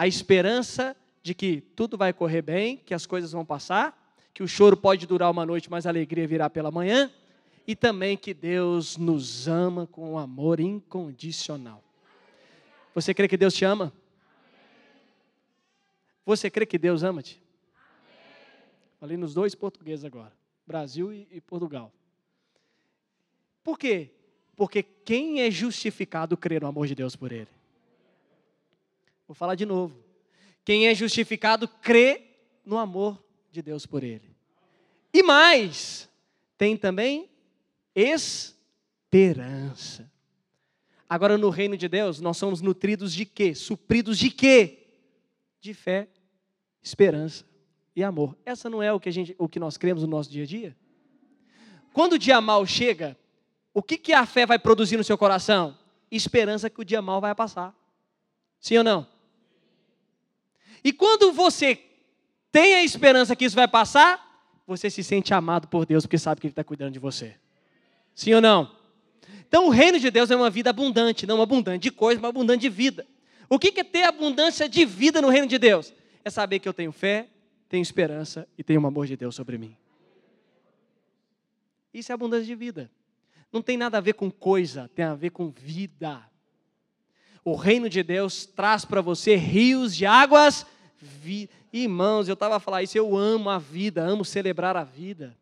A 0.00 0.06
esperança 0.06 0.96
de 1.22 1.34
que 1.34 1.60
tudo 1.60 1.98
vai 1.98 2.10
correr 2.10 2.40
bem, 2.40 2.78
que 2.78 2.94
as 2.94 3.04
coisas 3.04 3.32
vão 3.32 3.44
passar, 3.44 4.16
que 4.32 4.42
o 4.42 4.48
choro 4.48 4.74
pode 4.74 5.06
durar 5.06 5.30
uma 5.30 5.44
noite, 5.44 5.70
mas 5.70 5.84
a 5.84 5.90
alegria 5.90 6.26
virá 6.26 6.48
pela 6.48 6.70
manhã, 6.70 7.12
e 7.66 7.76
também 7.76 8.16
que 8.16 8.32
Deus 8.32 8.96
nos 8.96 9.46
ama 9.46 9.86
com 9.86 10.12
um 10.12 10.18
amor 10.18 10.58
incondicional. 10.58 11.84
Você 12.94 13.12
crê 13.12 13.28
que 13.28 13.36
Deus 13.36 13.52
te 13.52 13.62
ama? 13.62 13.92
Você 16.24 16.48
crê 16.48 16.64
que 16.64 16.78
Deus 16.78 17.02
ama-te? 17.02 17.38
Falei 18.98 19.18
nos 19.18 19.34
dois 19.34 19.54
portugueses 19.54 20.06
agora, 20.06 20.32
Brasil 20.66 21.12
e, 21.12 21.42
Portugal. 21.42 21.92
Por 23.62 23.78
quê? 23.78 24.10
Porque 24.56 24.82
quem 24.82 25.42
é 25.42 25.50
justificado 25.50 26.38
crê 26.38 26.58
no 26.58 26.68
amor 26.68 26.86
de 26.86 26.94
Deus 26.94 27.14
por 27.14 27.32
ele. 27.32 27.59
Vou 29.30 29.34
falar 29.36 29.54
de 29.54 29.64
novo. 29.64 29.96
Quem 30.64 30.88
é 30.88 30.94
justificado 30.94 31.68
crê 31.68 32.20
no 32.64 32.76
amor 32.76 33.22
de 33.52 33.62
Deus 33.62 33.86
por 33.86 34.02
ele. 34.02 34.36
E 35.14 35.22
mais, 35.22 36.10
tem 36.58 36.76
também 36.76 37.30
esperança. 37.94 40.10
Agora, 41.08 41.38
no 41.38 41.48
reino 41.48 41.76
de 41.76 41.86
Deus, 41.86 42.20
nós 42.20 42.38
somos 42.38 42.60
nutridos 42.60 43.14
de 43.14 43.24
quê? 43.24 43.54
Supridos 43.54 44.18
de 44.18 44.32
quê? 44.32 44.88
De 45.60 45.74
fé, 45.74 46.08
esperança 46.82 47.44
e 47.94 48.02
amor. 48.02 48.36
Essa 48.44 48.68
não 48.68 48.82
é 48.82 48.92
o 48.92 48.98
que, 48.98 49.10
a 49.10 49.12
gente, 49.12 49.36
o 49.38 49.48
que 49.48 49.60
nós 49.60 49.76
cremos 49.76 50.02
no 50.02 50.08
nosso 50.08 50.28
dia 50.28 50.42
a 50.42 50.46
dia? 50.46 50.76
Quando 51.92 52.14
o 52.14 52.18
dia 52.18 52.40
mal 52.40 52.66
chega, 52.66 53.16
o 53.72 53.80
que, 53.80 53.96
que 53.96 54.12
a 54.12 54.26
fé 54.26 54.44
vai 54.44 54.58
produzir 54.58 54.96
no 54.96 55.04
seu 55.04 55.16
coração? 55.16 55.78
Esperança 56.10 56.68
que 56.68 56.80
o 56.80 56.84
dia 56.84 57.00
mal 57.00 57.20
vai 57.20 57.32
passar. 57.32 57.72
Sim 58.58 58.78
ou 58.78 58.82
não? 58.82 59.19
E 60.82 60.92
quando 60.92 61.32
você 61.32 61.78
tem 62.50 62.74
a 62.74 62.84
esperança 62.84 63.36
que 63.36 63.44
isso 63.44 63.56
vai 63.56 63.68
passar, 63.68 64.30
você 64.66 64.88
se 64.88 65.02
sente 65.02 65.34
amado 65.34 65.68
por 65.68 65.84
Deus 65.86 66.04
porque 66.04 66.18
sabe 66.18 66.40
que 66.40 66.46
Ele 66.46 66.52
está 66.52 66.64
cuidando 66.64 66.92
de 66.92 66.98
você. 66.98 67.34
Sim 68.14 68.34
ou 68.34 68.40
não? 68.40 68.76
Então 69.48 69.66
o 69.66 69.70
reino 69.70 69.98
de 69.98 70.10
Deus 70.10 70.30
é 70.30 70.36
uma 70.36 70.50
vida 70.50 70.70
abundante, 70.70 71.26
não 71.26 71.42
abundante 71.42 71.82
de 71.82 71.90
coisas, 71.90 72.20
mas 72.20 72.28
abundante 72.28 72.62
de 72.62 72.68
vida. 72.68 73.06
O 73.48 73.58
que 73.58 73.80
é 73.80 73.84
ter 73.84 74.04
abundância 74.04 74.68
de 74.68 74.84
vida 74.84 75.20
no 75.20 75.28
reino 75.28 75.46
de 75.46 75.58
Deus? 75.58 75.92
É 76.24 76.30
saber 76.30 76.60
que 76.60 76.68
eu 76.68 76.72
tenho 76.72 76.92
fé, 76.92 77.28
tenho 77.68 77.82
esperança 77.82 78.46
e 78.56 78.62
tenho 78.62 78.80
o 78.80 78.86
amor 78.86 79.06
de 79.06 79.16
Deus 79.16 79.34
sobre 79.34 79.58
mim. 79.58 79.76
Isso 81.92 82.12
é 82.12 82.14
abundância 82.14 82.46
de 82.46 82.54
vida. 82.54 82.90
Não 83.52 83.60
tem 83.60 83.76
nada 83.76 83.98
a 83.98 84.00
ver 84.00 84.12
com 84.12 84.30
coisa, 84.30 84.88
tem 84.94 85.04
a 85.04 85.14
ver 85.14 85.30
com 85.30 85.50
vida. 85.50 86.22
O 87.44 87.54
reino 87.54 87.88
de 87.88 88.02
Deus 88.02 88.46
traz 88.46 88.84
para 88.84 89.00
você 89.00 89.36
rios 89.36 89.94
de 89.96 90.04
águas 90.04 90.66
vida. 91.00 91.52
Irmãos, 91.72 92.28
eu 92.28 92.34
estava 92.34 92.56
a 92.56 92.60
falar 92.60 92.82
isso, 92.82 92.98
eu 92.98 93.16
amo 93.16 93.48
a 93.48 93.58
vida, 93.58 94.02
amo 94.02 94.24
celebrar 94.24 94.76
a 94.76 94.84
vida. 94.84 95.36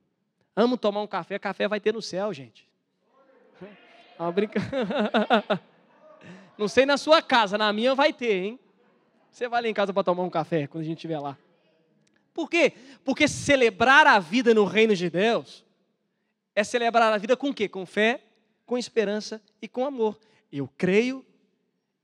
Amo 0.55 0.77
tomar 0.77 1.03
um 1.03 1.07
café, 1.07 1.39
café 1.39 1.67
vai 1.67 1.81
ter 1.81 1.93
no 1.93 2.03
céu, 2.03 2.33
gente. 2.33 2.69
Brinca... 4.35 4.61
Não 6.59 6.67
sei 6.67 6.85
na 6.85 6.97
sua 6.97 7.23
casa, 7.23 7.57
na 7.57 7.73
minha 7.73 7.95
vai 7.95 8.13
ter, 8.13 8.45
hein? 8.45 8.61
Você 9.31 9.49
vai 9.49 9.63
lá 9.63 9.69
em 9.69 9.75
casa 9.75 9.93
para 9.93 10.03
tomar 10.03 10.25
um 10.25 10.31
café 10.31 10.67
quando 10.67 10.83
a 10.83 10.87
gente 10.87 10.99
estiver 10.99 11.21
lá. 11.21 11.39
Por 12.35 12.51
quê? 12.51 12.73
Porque 13.05 13.29
celebrar 13.29 14.07
a 14.07 14.19
vida 14.19 14.53
no 14.53 14.65
reino 14.65 14.95
de 14.95 15.09
Deus 15.09 15.65
é 16.55 16.65
celebrar 16.65 17.13
a 17.13 17.19
vida 17.19 17.37
com 17.37 17.55
quê? 17.55 17.69
Com 17.69 17.87
fé, 17.87 18.21
com 18.67 18.77
esperança 18.77 19.41
e 19.63 19.69
com 19.69 19.87
amor. 19.87 20.19
Eu 20.53 20.69
creio 20.77 21.25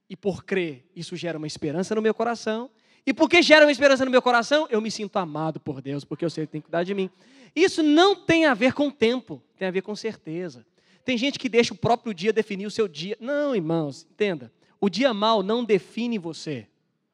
e 0.09 0.17
por 0.17 0.45
crer, 0.45 0.89
isso 0.95 1.17
gera 1.17 1.39
uma 1.39 1.47
esperança 1.47 1.95
no 1.95 2.03
meu 2.03 2.15
coração 2.15 2.71
e 3.07 3.13
porque 3.13 3.43
gera 3.43 3.67
uma 3.67 3.73
esperança 3.73 4.05
no 4.05 4.11
meu 4.11 4.23
coração, 4.23 4.67
eu 4.71 4.81
me 4.81 4.91
sinto 4.91 5.17
amado 5.19 5.61
por 5.61 5.83
Deus, 5.83 6.05
porque 6.05 6.25
eu 6.25 6.31
sei 6.31 6.47
que 6.47 6.53
tem 6.53 6.61
que 6.61 6.67
cuidar 6.67 6.85
de 6.85 6.95
mim. 6.95 7.11
Isso 7.55 7.83
não 7.83 8.17
tem 8.17 8.47
a 8.47 8.55
ver 8.55 8.73
com 8.73 8.91
tempo, 8.91 9.43
tem 9.57 9.69
a 9.69 9.71
ver 9.71 9.83
com 9.83 9.95
certeza. 9.95 10.67
Tem 11.05 11.19
gente 11.19 11.39
que 11.39 11.49
deixa 11.49 11.75
o 11.75 11.77
próprio 11.77 12.15
dia 12.15 12.33
definir 12.33 12.67
o 12.67 12.71
seu 12.71 12.89
dia. 12.89 13.17
Não, 13.21 13.55
irmãos, 13.55 14.07
entenda. 14.11 14.51
O 14.81 14.89
dia 14.89 15.13
mal 15.13 15.43
não 15.43 15.63
define 15.63 16.19
você. 16.19 16.67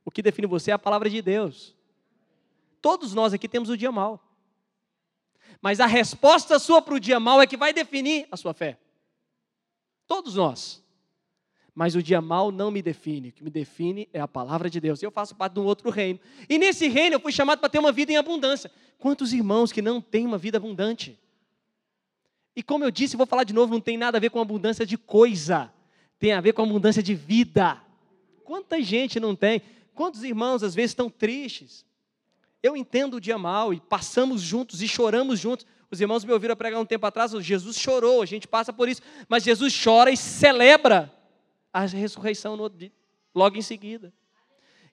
O 0.04 0.10
que 0.10 0.22
define 0.22 0.46
você 0.46 0.70
é 0.70 0.74
a 0.74 0.78
palavra 0.78 1.10
de 1.10 1.20
Deus. 1.20 1.74
Todos 2.80 3.12
nós 3.12 3.34
aqui 3.34 3.48
temos 3.48 3.68
o 3.68 3.76
dia 3.76 3.90
mal. 3.90 4.24
Mas 5.60 5.80
a 5.80 5.86
resposta 5.86 6.58
sua 6.58 6.80
para 6.80 6.94
o 6.94 7.00
dia 7.00 7.18
mal 7.18 7.42
é 7.42 7.46
que 7.46 7.56
vai 7.56 7.72
definir 7.72 8.28
a 8.30 8.36
sua 8.36 8.54
fé. 8.54 8.78
Todos 10.06 10.36
nós 10.36 10.82
mas 11.74 11.94
o 11.94 12.02
dia 12.02 12.20
mal 12.20 12.50
não 12.50 12.70
me 12.70 12.82
define. 12.82 13.28
O 13.28 13.32
que 13.32 13.44
me 13.44 13.50
define 13.50 14.08
é 14.12 14.20
a 14.20 14.28
palavra 14.28 14.68
de 14.68 14.80
Deus. 14.80 15.02
Eu 15.02 15.10
faço 15.10 15.34
parte 15.34 15.54
de 15.54 15.60
um 15.60 15.64
outro 15.64 15.90
reino. 15.90 16.18
E 16.48 16.58
nesse 16.58 16.88
reino 16.88 17.16
eu 17.16 17.20
fui 17.20 17.32
chamado 17.32 17.58
para 17.58 17.68
ter 17.68 17.78
uma 17.78 17.92
vida 17.92 18.12
em 18.12 18.16
abundância. 18.16 18.70
Quantos 18.98 19.32
irmãos 19.32 19.72
que 19.72 19.80
não 19.80 20.00
têm 20.00 20.26
uma 20.26 20.38
vida 20.38 20.58
abundante? 20.58 21.18
E 22.54 22.62
como 22.62 22.84
eu 22.84 22.90
disse, 22.90 23.16
vou 23.16 23.26
falar 23.26 23.44
de 23.44 23.54
novo, 23.54 23.72
não 23.72 23.80
tem 23.80 23.96
nada 23.96 24.18
a 24.18 24.20
ver 24.20 24.30
com 24.30 24.40
abundância 24.40 24.84
de 24.84 24.98
coisa. 24.98 25.72
Tem 26.18 26.32
a 26.32 26.40
ver 26.40 26.52
com 26.52 26.62
abundância 26.62 27.02
de 27.02 27.14
vida. 27.14 27.80
Quanta 28.44 28.82
gente 28.82 29.20
não 29.20 29.34
tem? 29.34 29.62
Quantos 29.94 30.24
irmãos 30.24 30.62
às 30.62 30.74
vezes 30.74 30.90
estão 30.90 31.08
tristes? 31.08 31.86
Eu 32.62 32.76
entendo 32.76 33.14
o 33.14 33.20
dia 33.20 33.38
mal 33.38 33.72
e 33.72 33.80
passamos 33.80 34.42
juntos 34.42 34.82
e 34.82 34.88
choramos 34.88 35.38
juntos. 35.38 35.64
Os 35.90 36.00
irmãos 36.00 36.24
me 36.24 36.32
ouviram 36.32 36.54
pregar 36.54 36.80
um 36.80 36.84
tempo 36.84 37.06
atrás, 37.06 37.32
Jesus 37.32 37.76
chorou, 37.78 38.22
a 38.22 38.26
gente 38.26 38.46
passa 38.46 38.72
por 38.72 38.88
isso, 38.88 39.00
mas 39.28 39.42
Jesus 39.42 39.74
chora 39.82 40.10
e 40.10 40.16
celebra 40.16 41.12
a 41.72 41.84
ressurreição 41.84 42.56
logo 43.34 43.56
em 43.56 43.62
seguida. 43.62 44.12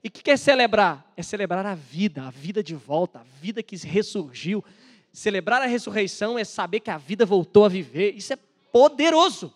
E 0.04 0.10
o 0.10 0.12
que 0.12 0.30
é 0.30 0.38
celebrar? 0.38 1.12
É 1.18 1.24
celebrar 1.24 1.66
a 1.66 1.76
vida, 1.76 2.24
a 2.24 2.30
vida 2.30 2.63
de 2.63 2.76
volta, 2.76 3.20
a 3.20 3.24
vida 3.24 3.63
que 3.63 3.76
ressurgiu. 3.76 4.63
Celebrar 5.12 5.62
a 5.62 5.66
ressurreição 5.66 6.38
é 6.38 6.44
saber 6.44 6.80
que 6.80 6.92
a 6.92 6.98
vida 6.98 7.26
voltou 7.26 7.66
a 7.66 7.70
viver. 7.70 8.16
Isso 8.16 8.34
é 8.34 8.38
poderoso. 8.72 9.54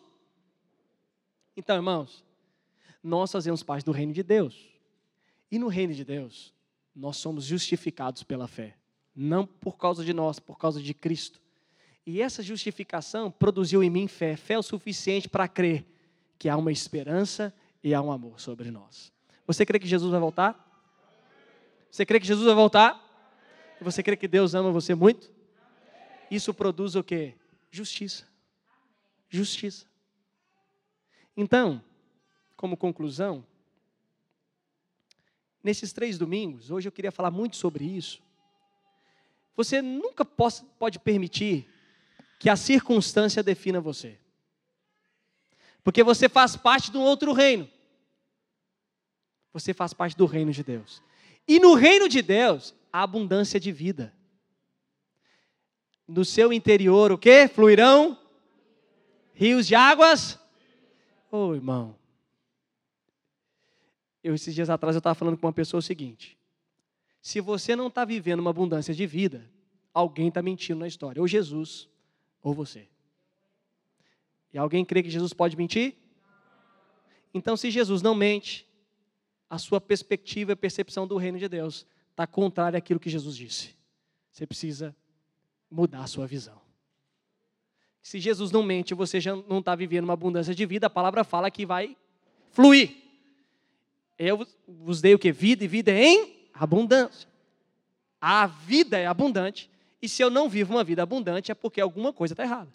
Então, 1.56 1.76
irmãos, 1.76 2.24
nós 3.04 3.32
fazemos 3.32 3.62
parte 3.62 3.86
do 3.86 3.92
reino 3.92 4.14
de 4.14 4.24
Deus. 4.24 4.70
E 5.52 5.60
no 5.60 5.68
reino 5.68 5.94
de 5.94 6.04
Deus, 6.04 6.54
nós 6.96 7.18
somos 7.18 7.46
justificados 7.46 8.24
pela 8.24 8.48
fé. 8.48 8.76
Não 9.16 9.46
por 9.46 9.78
causa 9.78 10.04
de 10.04 10.14
nós, 10.14 10.40
por 10.40 10.58
causa 10.58 10.82
de 10.82 10.94
Cristo. 10.94 11.40
E 12.06 12.22
essa 12.22 12.42
justificação 12.42 13.30
produziu 13.30 13.84
em 13.84 13.90
mim 13.90 14.08
fé, 14.08 14.36
fé 14.36 14.58
o 14.58 14.64
suficiente 14.64 15.30
para 15.30 15.48
crer 15.48 15.86
que 16.42 16.50
há 16.50 16.58
uma 16.58 16.72
esperança 16.72 17.54
e 17.84 17.94
há 17.94 18.02
um 18.02 18.12
amor 18.12 18.40
sobre 18.40 18.72
nós. 18.72 19.14
Você 19.46 19.64
crê 19.64 19.78
que 19.78 19.86
Jesus 19.86 20.10
vai 20.10 20.20
voltar? 20.20 20.58
Você 21.92 22.04
crê 22.04 22.20
que 22.20 22.26
Jesus 22.26 22.48
vai 22.48 22.56
voltar? 22.56 23.00
Você 23.80 24.02
crê 24.02 24.18
que 24.18 24.28
Deus 24.28 24.56
ama 24.56 24.72
você 24.72 24.96
muito? 24.96 25.32
Isso 26.32 26.52
produz 26.52 26.96
o 26.96 27.04
que? 27.04 27.36
Justiça. 27.70 28.28
Justiça. 29.30 29.86
Então, 31.38 31.84
como 32.58 32.76
conclusão, 32.76 33.46
nesses 35.64 35.94
três 35.94 36.18
domingos, 36.18 36.72
hoje 36.72 36.88
eu 36.88 36.92
queria 36.92 37.12
falar 37.12 37.30
muito 37.30 37.56
sobre 37.56 37.86
isso. 37.86 38.20
Você 39.56 39.80
nunca 39.80 40.26
pode 40.26 40.98
permitir 40.98 41.70
que 42.40 42.50
a 42.50 42.56
circunstância 42.56 43.44
defina 43.44 43.80
você. 43.80 44.18
Porque 45.84 46.04
você 46.04 46.30
faz 46.30 46.56
parte 46.56 46.91
de 46.91 46.98
um 46.98 47.02
outro 47.02 47.34
reino. 47.34 47.70
Você 49.54 49.74
faz 49.74 49.94
parte 49.94 50.15
do 50.15 50.26
reino 50.26 50.52
de 50.52 50.63
Deus. 50.63 51.02
E 51.48 51.60
no 51.60 51.74
reino 51.74 52.08
de 52.08 52.22
Deus, 52.22 52.74
a 52.91 53.04
abundância 53.04 53.60
de 53.60 53.72
vida. 53.72 54.13
No 56.08 56.24
seu 56.24 56.54
interior, 56.54 57.12
o 57.12 57.17
que? 57.17 57.48
Fluirão 57.48 58.17
rios 59.41 59.65
de 59.65 59.74
águas. 59.74 60.38
Ô 61.32 61.48
oh, 61.48 61.56
irmão. 61.56 61.96
Eu, 64.24 64.36
esses 64.36 64.54
dias 64.54 64.70
atrás, 64.70 64.96
eu 64.96 65.00
estava 65.00 65.15
falando 65.15 65.36
com 65.36 65.48
uma 65.48 65.54
pessoa 65.54 65.80
o 65.80 65.82
seguinte: 65.82 66.38
se 67.22 67.41
você 67.41 67.76
não 67.76 67.88
está 67.88 68.06
vivendo 68.06 68.39
uma 68.39 68.52
abundância 68.52 68.94
de 68.94 69.08
vida, 69.08 69.50
alguém 69.91 70.28
está 70.28 70.44
mentindo 70.44 70.80
na 70.80 70.88
história, 70.88 71.20
ou 71.20 71.28
Jesus, 71.28 71.89
ou 72.44 72.54
você. 72.54 72.88
E 74.54 74.58
alguém 74.58 74.84
crê 74.84 75.02
que 75.02 75.10
Jesus 75.10 75.34
pode 75.34 75.56
mentir? 75.56 75.96
Então, 77.34 77.56
se 77.56 77.72
Jesus 77.72 78.02
não 78.02 78.14
mente, 78.14 78.68
a 79.50 79.58
sua 79.58 79.80
perspectiva 79.80 80.52
e 80.52 80.56
percepção 80.56 81.08
do 81.08 81.18
reino 81.18 81.38
de 81.38 81.48
Deus 81.48 81.86
está 82.10 82.28
contrária 82.28 82.78
àquilo 82.78 83.00
que 83.00 83.10
Jesus 83.10 83.36
disse. 83.36 83.76
Você 84.32 84.46
precisa 84.46 84.96
mudar 85.70 86.04
a 86.04 86.08
sua 86.08 86.28
visão. 86.28 86.60
Se 88.02 88.20
Jesus 88.20 88.52
não 88.52 88.64
mente, 88.64 88.94
você 88.94 89.20
já 89.20 89.36
não 89.36 89.60
está 89.60 89.76
vivendo 89.76 90.06
uma 90.06 90.14
abundância 90.14 90.56
de 90.56 90.66
vida, 90.66 90.88
a 90.88 90.90
palavra 90.90 91.24
fala 91.24 91.52
que 91.52 91.66
vai 91.66 91.96
fluir. 92.50 92.96
Eu 94.18 94.46
vos 94.68 95.02
dei 95.02 95.14
o 95.14 95.20
que? 95.20 95.32
Vida 95.32 95.64
e 95.64 95.68
vida 95.68 95.92
em 95.92 96.48
abundância. 96.54 97.30
A 98.20 98.46
vida 98.48 98.98
é 98.98 99.08
abundante, 99.08 99.70
e 100.02 100.08
se 100.08 100.22
eu 100.22 100.30
não 100.30 100.48
vivo 100.48 100.74
uma 100.74 100.84
vida 100.84 101.02
abundante 101.02 101.52
é 101.52 101.56
porque 101.56 101.82
alguma 101.82 102.14
coisa 102.14 102.34
está 102.34 102.44
errada. 102.44 102.72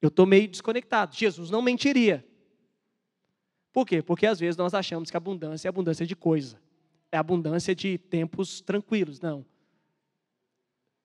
Eu 0.00 0.08
estou 0.08 0.26
meio 0.26 0.48
desconectado. 0.48 1.14
Jesus 1.14 1.50
não 1.50 1.60
mentiria. 1.60 2.26
Por 3.72 3.86
quê? 3.86 4.02
Porque 4.02 4.26
às 4.26 4.38
vezes 4.40 4.56
nós 4.56 4.74
achamos 4.74 5.10
que 5.10 5.16
abundância 5.16 5.68
é 5.68 5.70
abundância 5.70 6.06
de 6.06 6.16
coisa. 6.16 6.60
É 7.10 7.16
abundância 7.16 7.74
de 7.74 7.98
tempos 7.98 8.60
tranquilos. 8.60 9.20
Não. 9.20 9.44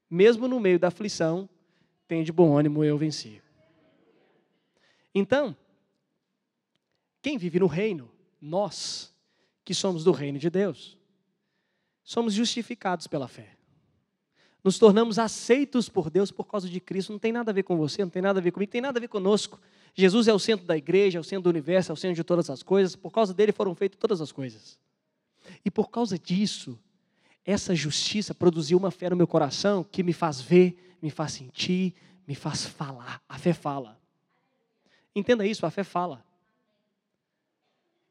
Mesmo 0.09 0.47
no 0.47 0.59
meio 0.59 0.77
da 0.77 0.89
aflição, 0.89 1.49
tem 2.07 2.23
de 2.23 2.31
bom 2.31 2.55
ânimo, 2.57 2.83
eu 2.83 2.97
venci. 2.97 3.41
Então, 5.13 5.55
quem 7.21 7.37
vive 7.37 7.59
no 7.59 7.67
reino, 7.67 8.11
nós, 8.41 9.13
que 9.63 9.73
somos 9.73 10.03
do 10.03 10.11
reino 10.11 10.37
de 10.37 10.49
Deus, 10.49 10.97
somos 12.03 12.33
justificados 12.33 13.07
pela 13.07 13.27
fé. 13.27 13.52
Nos 14.63 14.79
tornamos 14.79 15.19
aceitos 15.19 15.89
por 15.89 16.09
Deus 16.09 16.31
por 16.31 16.45
causa 16.45 16.69
de 16.69 16.79
Cristo. 16.79 17.11
Não 17.11 17.19
tem 17.19 17.31
nada 17.33 17.51
a 17.51 17.53
ver 17.53 17.63
com 17.63 17.75
você, 17.75 18.01
não 18.01 18.09
tem 18.09 18.21
nada 18.21 18.39
a 18.39 18.41
ver 18.41 18.51
comigo, 18.51 18.71
tem 18.71 18.79
nada 18.79 18.97
a 18.97 19.01
ver 19.01 19.09
conosco. 19.09 19.59
Jesus 19.93 20.27
é 20.27 20.33
o 20.33 20.39
centro 20.39 20.65
da 20.65 20.77
igreja, 20.77 21.17
é 21.17 21.21
o 21.21 21.23
centro 21.23 21.43
do 21.43 21.49
universo, 21.49 21.91
é 21.91 21.93
o 21.93 21.97
centro 21.97 22.15
de 22.15 22.23
todas 22.23 22.49
as 22.49 22.63
coisas. 22.63 22.95
Por 22.95 23.11
causa 23.11 23.33
dele 23.33 23.51
foram 23.51 23.75
feitas 23.75 23.99
todas 23.99 24.21
as 24.21 24.31
coisas. 24.31 24.79
E 25.65 25.69
por 25.69 25.89
causa 25.89 26.17
disso, 26.17 26.79
essa 27.45 27.75
justiça 27.75 28.33
produziu 28.33 28.77
uma 28.77 28.89
fé 28.89 29.09
no 29.09 29.15
meu 29.15 29.27
coração 29.27 29.83
que 29.83 30.01
me 30.01 30.13
faz 30.13 30.39
ver, 30.39 30.95
me 31.01 31.09
faz 31.09 31.33
sentir, 31.33 31.93
me 32.25 32.33
faz 32.33 32.65
falar. 32.65 33.21
A 33.27 33.37
fé 33.37 33.53
fala. 33.53 33.99
Entenda 35.13 35.45
isso, 35.45 35.65
a 35.65 35.71
fé 35.71 35.83
fala. 35.83 36.23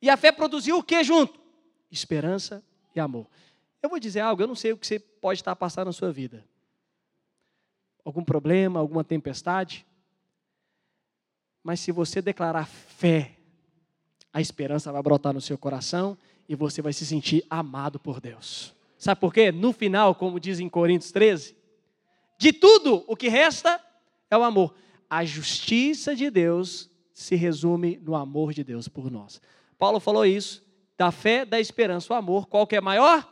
E 0.02 0.10
a 0.10 0.16
fé 0.16 0.30
produziu 0.30 0.76
o 0.76 0.82
que 0.82 1.02
junto? 1.02 1.40
Esperança 1.90 2.62
e 2.94 3.00
amor. 3.00 3.26
Eu 3.82 3.90
vou 3.90 3.98
dizer 3.98 4.20
algo, 4.20 4.42
eu 4.42 4.46
não 4.46 4.54
sei 4.54 4.72
o 4.72 4.78
que 4.78 4.86
você 4.86 4.98
pode 4.98 5.40
estar 5.40 5.56
passando 5.56 5.86
na 5.86 5.92
sua 5.92 6.12
vida. 6.12 6.44
Algum 8.04 8.22
problema, 8.22 8.78
alguma 8.78 9.02
tempestade. 9.02 9.84
Mas 11.62 11.80
se 11.80 11.90
você 11.90 12.22
declarar 12.22 12.66
fé, 12.66 13.36
a 14.32 14.40
esperança 14.40 14.92
vai 14.92 15.02
brotar 15.02 15.32
no 15.32 15.40
seu 15.40 15.58
coração 15.58 16.16
e 16.48 16.54
você 16.54 16.80
vai 16.80 16.92
se 16.92 17.04
sentir 17.04 17.44
amado 17.50 17.98
por 17.98 18.20
Deus. 18.20 18.74
Sabe 18.98 19.20
por 19.20 19.34
quê? 19.34 19.50
No 19.50 19.72
final, 19.72 20.14
como 20.14 20.38
diz 20.38 20.60
em 20.60 20.68
Coríntios 20.68 21.10
13, 21.10 21.56
de 22.38 22.52
tudo 22.52 23.04
o 23.06 23.16
que 23.16 23.28
resta 23.28 23.80
é 24.30 24.36
o 24.36 24.42
amor. 24.42 24.74
A 25.10 25.24
justiça 25.24 26.14
de 26.14 26.30
Deus 26.30 26.90
se 27.12 27.34
resume 27.34 27.98
no 27.98 28.14
amor 28.14 28.52
de 28.52 28.64
Deus 28.64 28.88
por 28.88 29.10
nós. 29.10 29.40
Paulo 29.78 30.00
falou 30.00 30.24
isso, 30.24 30.64
da 30.96 31.10
fé, 31.10 31.44
da 31.44 31.60
esperança, 31.60 32.12
o 32.12 32.16
amor, 32.16 32.46
qual 32.46 32.66
que 32.66 32.76
é 32.76 32.80
maior? 32.80 33.31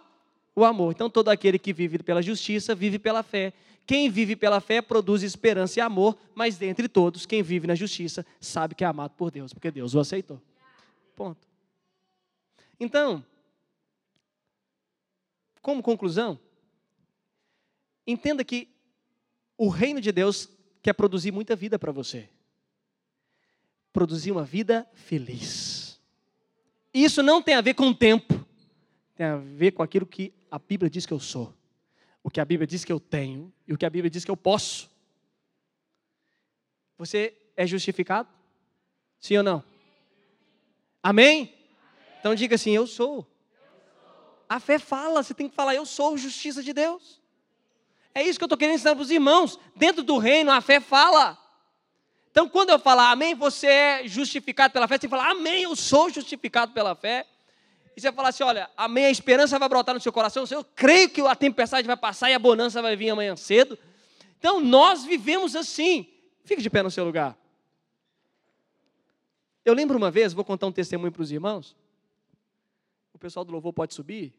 O 0.60 0.64
amor. 0.66 0.92
Então 0.92 1.08
todo 1.08 1.30
aquele 1.30 1.58
que 1.58 1.72
vive 1.72 2.02
pela 2.02 2.20
justiça 2.20 2.74
vive 2.74 2.98
pela 2.98 3.22
fé. 3.22 3.54
Quem 3.86 4.10
vive 4.10 4.36
pela 4.36 4.60
fé 4.60 4.82
produz 4.82 5.22
esperança 5.22 5.78
e 5.78 5.82
amor, 5.82 6.18
mas 6.34 6.58
dentre 6.58 6.86
todos, 6.86 7.24
quem 7.24 7.42
vive 7.42 7.66
na 7.66 7.74
justiça 7.74 8.26
sabe 8.38 8.74
que 8.74 8.84
é 8.84 8.86
amado 8.86 9.12
por 9.12 9.30
Deus, 9.30 9.54
porque 9.54 9.70
Deus 9.70 9.94
o 9.94 10.00
aceitou. 10.00 10.38
Ponto. 11.16 11.48
Então, 12.78 13.24
como 15.62 15.82
conclusão, 15.82 16.38
entenda 18.06 18.44
que 18.44 18.68
o 19.56 19.70
reino 19.70 19.98
de 19.98 20.12
Deus 20.12 20.46
quer 20.82 20.92
produzir 20.92 21.32
muita 21.32 21.56
vida 21.56 21.78
para 21.78 21.90
você. 21.90 22.28
Produzir 23.94 24.30
uma 24.30 24.44
vida 24.44 24.86
feliz. 24.92 25.98
Isso 26.92 27.22
não 27.22 27.40
tem 27.40 27.54
a 27.54 27.62
ver 27.62 27.72
com 27.72 27.88
o 27.88 27.94
tempo, 27.94 28.46
tem 29.16 29.24
a 29.24 29.38
ver 29.38 29.70
com 29.70 29.82
aquilo 29.82 30.04
que 30.04 30.38
a 30.50 30.58
Bíblia 30.58 30.90
diz 30.90 31.06
que 31.06 31.12
eu 31.12 31.20
sou, 31.20 31.54
o 32.22 32.30
que 32.30 32.40
a 32.40 32.44
Bíblia 32.44 32.66
diz 32.66 32.84
que 32.84 32.92
eu 32.92 33.00
tenho 33.00 33.52
e 33.66 33.72
o 33.72 33.78
que 33.78 33.86
a 33.86 33.90
Bíblia 33.90 34.10
diz 34.10 34.24
que 34.24 34.30
eu 34.30 34.36
posso. 34.36 34.90
Você 36.98 37.34
é 37.56 37.66
justificado? 37.66 38.28
Sim 39.20 39.38
ou 39.38 39.42
não? 39.42 39.64
Amém? 41.02 41.54
Então 42.18 42.34
diga 42.34 42.56
assim: 42.56 42.72
Eu 42.72 42.86
sou. 42.86 43.26
A 44.48 44.60
fé 44.60 44.78
fala, 44.78 45.22
você 45.22 45.32
tem 45.32 45.48
que 45.48 45.54
falar: 45.54 45.74
Eu 45.74 45.86
sou 45.86 46.18
justiça 46.18 46.62
de 46.62 46.72
Deus. 46.72 47.20
É 48.14 48.22
isso 48.22 48.38
que 48.38 48.42
eu 48.42 48.46
estou 48.46 48.58
querendo 48.58 48.74
ensinar 48.74 48.94
para 48.94 49.02
os 49.02 49.10
irmãos. 49.10 49.58
Dentro 49.76 50.02
do 50.02 50.18
reino, 50.18 50.50
a 50.50 50.60
fé 50.60 50.80
fala. 50.80 51.38
Então, 52.30 52.48
quando 52.48 52.70
eu 52.70 52.78
falar 52.78 53.10
amém, 53.10 53.34
você 53.34 53.66
é 53.66 54.08
justificado 54.08 54.72
pela 54.72 54.86
fé, 54.86 54.98
você 54.98 55.08
falar 55.08 55.30
amém, 55.30 55.62
eu 55.64 55.74
sou 55.74 56.10
justificado 56.10 56.72
pela 56.72 56.94
fé. 56.94 57.26
E 58.00 58.02
você 58.02 58.12
falar 58.12 58.30
assim: 58.30 58.42
olha, 58.42 58.70
amém, 58.74 59.04
a 59.04 59.10
esperança 59.10 59.58
vai 59.58 59.68
brotar 59.68 59.94
no 59.94 60.00
seu 60.00 60.10
coração. 60.10 60.44
Eu 60.50 60.64
creio 60.64 61.10
que 61.10 61.20
a 61.20 61.36
tempestade 61.36 61.86
vai 61.86 61.96
passar 61.98 62.30
e 62.30 62.34
a 62.34 62.38
bonança 62.38 62.80
vai 62.80 62.96
vir 62.96 63.10
amanhã 63.10 63.36
cedo. 63.36 63.78
Então, 64.38 64.58
nós 64.58 65.04
vivemos 65.04 65.54
assim. 65.54 66.08
Fique 66.42 66.62
de 66.62 66.70
pé 66.70 66.82
no 66.82 66.90
seu 66.90 67.04
lugar. 67.04 67.36
Eu 69.66 69.74
lembro 69.74 69.98
uma 69.98 70.10
vez, 70.10 70.32
vou 70.32 70.44
contar 70.44 70.66
um 70.66 70.72
testemunho 70.72 71.12
para 71.12 71.20
os 71.20 71.30
irmãos. 71.30 71.76
O 73.12 73.18
pessoal 73.18 73.44
do 73.44 73.52
louvor 73.52 73.74
pode 73.74 73.92
subir. 73.92 74.32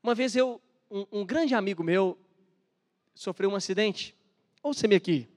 Uma 0.00 0.14
vez 0.14 0.36
eu 0.36 0.62
um, 0.88 1.06
um 1.10 1.26
grande 1.26 1.52
amigo 1.52 1.82
meu 1.82 2.16
sofreu 3.12 3.50
um 3.50 3.56
acidente. 3.56 4.14
Ouça-me 4.62 4.94
aqui. 4.94 5.28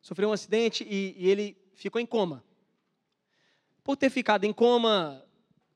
Sofreu 0.00 0.30
um 0.30 0.32
acidente 0.32 0.84
e, 0.88 1.14
e 1.18 1.28
ele 1.28 1.54
ficou 1.74 2.00
em 2.00 2.06
coma. 2.06 2.42
Por 3.84 3.96
ter 3.96 4.10
ficado 4.10 4.44
em 4.44 4.52
coma, 4.52 5.24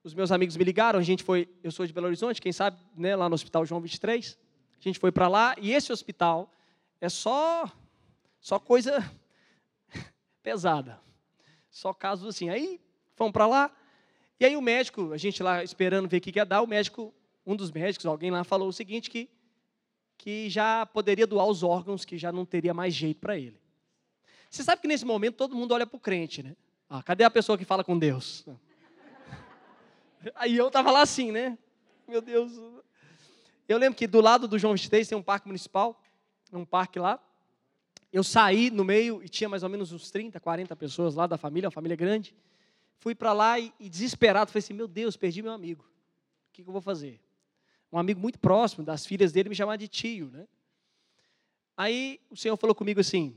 os 0.03 0.15
meus 0.15 0.31
amigos 0.31 0.57
me 0.57 0.65
ligaram, 0.65 0.99
a 0.99 1.03
gente 1.03 1.23
foi, 1.23 1.49
eu 1.63 1.73
sou 1.73 1.87
de 1.87 1.93
Belo 1.93 2.07
Horizonte, 2.07 2.41
quem 2.41 2.53
sabe, 2.53 2.81
né, 2.97 3.17
lá 3.17 3.29
no 3.29 3.35
Hospital 3.35 3.67
João 3.67 3.81
23. 3.81 4.39
A 4.79 4.83
gente 4.83 4.99
foi 4.99 5.11
para 5.11 5.27
lá 5.27 5.55
e 5.61 5.73
esse 5.73 5.93
hospital 5.93 6.51
é 7.01 7.09
só 7.09 7.71
só 8.41 8.59
coisa 8.61 8.99
pesada. 10.43 11.01
Só 11.69 11.93
casos 11.93 12.29
assim. 12.29 12.49
Aí 12.49 12.81
fomos 13.17 13.33
para 13.33 13.47
lá. 13.47 13.71
E 14.39 14.45
aí 14.45 14.57
o 14.57 14.63
médico, 14.63 15.13
a 15.13 15.17
gente 15.17 15.43
lá 15.43 15.65
esperando 15.65 16.09
ver 16.09 16.19
o 16.19 16.21
que 16.21 16.37
ia 16.37 16.45
dar, 16.45 16.63
o 16.63 16.67
médico 16.67 17.13
um 17.45 17.57
dos 17.57 17.71
médicos, 17.71 18.07
alguém 18.07 18.31
lá 18.31 18.45
falou 18.45 18.69
o 18.69 18.73
seguinte 18.73 19.11
que 19.11 19.29
que 20.19 20.49
já 20.49 20.87
poderia 20.87 21.27
doar 21.27 21.47
os 21.47 21.63
órgãos, 21.63 22.05
que 22.05 22.17
já 22.17 22.33
não 22.33 22.45
teria 22.45 22.73
mais 22.73 22.95
jeito 22.95 23.21
para 23.21 23.37
ele. 23.37 23.61
Você 24.49 24.65
sabe 24.65 24.81
que 24.81 24.89
nesse 24.89 25.05
momento 25.05 25.37
todo 25.37 25.55
mundo 25.55 25.73
olha 25.73 25.87
para 25.87 25.97
o 25.97 26.01
crente, 26.01 26.43
né? 26.43 26.57
Ah, 26.89 27.03
cadê 27.03 27.25
a 27.25 27.31
pessoa 27.31 27.59
que 27.59 27.65
fala 27.65 27.83
com 27.83 27.99
Deus? 27.99 28.47
Aí 30.35 30.57
eu 30.57 30.69
estava 30.69 30.91
lá 30.91 31.03
assim, 31.03 31.33
né? 31.33 31.59
Meu 32.07 32.21
Deus. 32.21 32.53
Eu 33.69 33.79
lembro 33.79 33.97
que 33.97 34.07
do 34.07 34.21
lado 34.21 34.47
do 34.47 34.59
João 34.59 34.75
23 34.75 35.09
tem 35.09 35.19
um 35.19 35.23
parque 35.23 35.47
municipal, 35.47 36.01
um 36.53 36.65
parque 36.65 36.99
lá. 36.99 37.21
Eu 38.13 38.23
saí 38.23 38.71
no 38.71 38.85
meio 38.85 39.23
e 39.23 39.29
tinha 39.29 39.49
mais 39.49 39.63
ou 39.63 39.69
menos 39.69 39.93
uns 39.93 40.11
30, 40.11 40.39
40 40.39 40.75
pessoas 40.77 41.15
lá 41.15 41.27
da 41.27 41.37
família, 41.37 41.67
uma 41.67 41.73
família 41.73 41.97
grande. 41.97 42.35
Fui 42.99 43.15
para 43.15 43.33
lá 43.33 43.59
e, 43.59 43.73
e, 43.79 43.89
desesperado, 43.89 44.51
falei 44.51 44.61
assim: 44.61 44.75
meu 44.75 44.89
Deus, 44.89 45.17
perdi 45.17 45.43
meu 45.43 45.53
amigo. 45.53 45.85
O 45.85 46.53
que, 46.53 46.63
que 46.63 46.69
eu 46.69 46.73
vou 46.73 46.83
fazer? 46.83 47.21
um 47.91 47.99
amigo 47.99 48.21
muito 48.21 48.39
próximo 48.39 48.85
das 48.85 49.07
filhas 49.07 49.33
dele 49.33 49.49
me 49.49 49.55
chamava 49.55 49.79
de 49.79 49.89
tio, 49.89 50.31
né? 50.31 50.47
Aí 51.77 52.21
o 52.31 52.37
Senhor 52.37 52.57
falou 52.57 52.75
comigo 52.75 53.01
assim: 53.01 53.37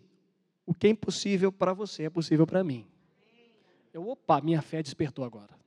o 0.65 0.73
que 0.73 0.87
é 0.87 0.89
impossível 0.89 1.51
para 1.51 1.73
você 1.73 2.03
é 2.03 2.09
possível 2.09 2.45
para 2.45 2.63
mim. 2.63 2.87
Eu, 3.93 4.07
opa, 4.07 4.41
minha 4.41 4.61
fé 4.61 4.81
despertou 4.83 5.25
agora. 5.25 5.57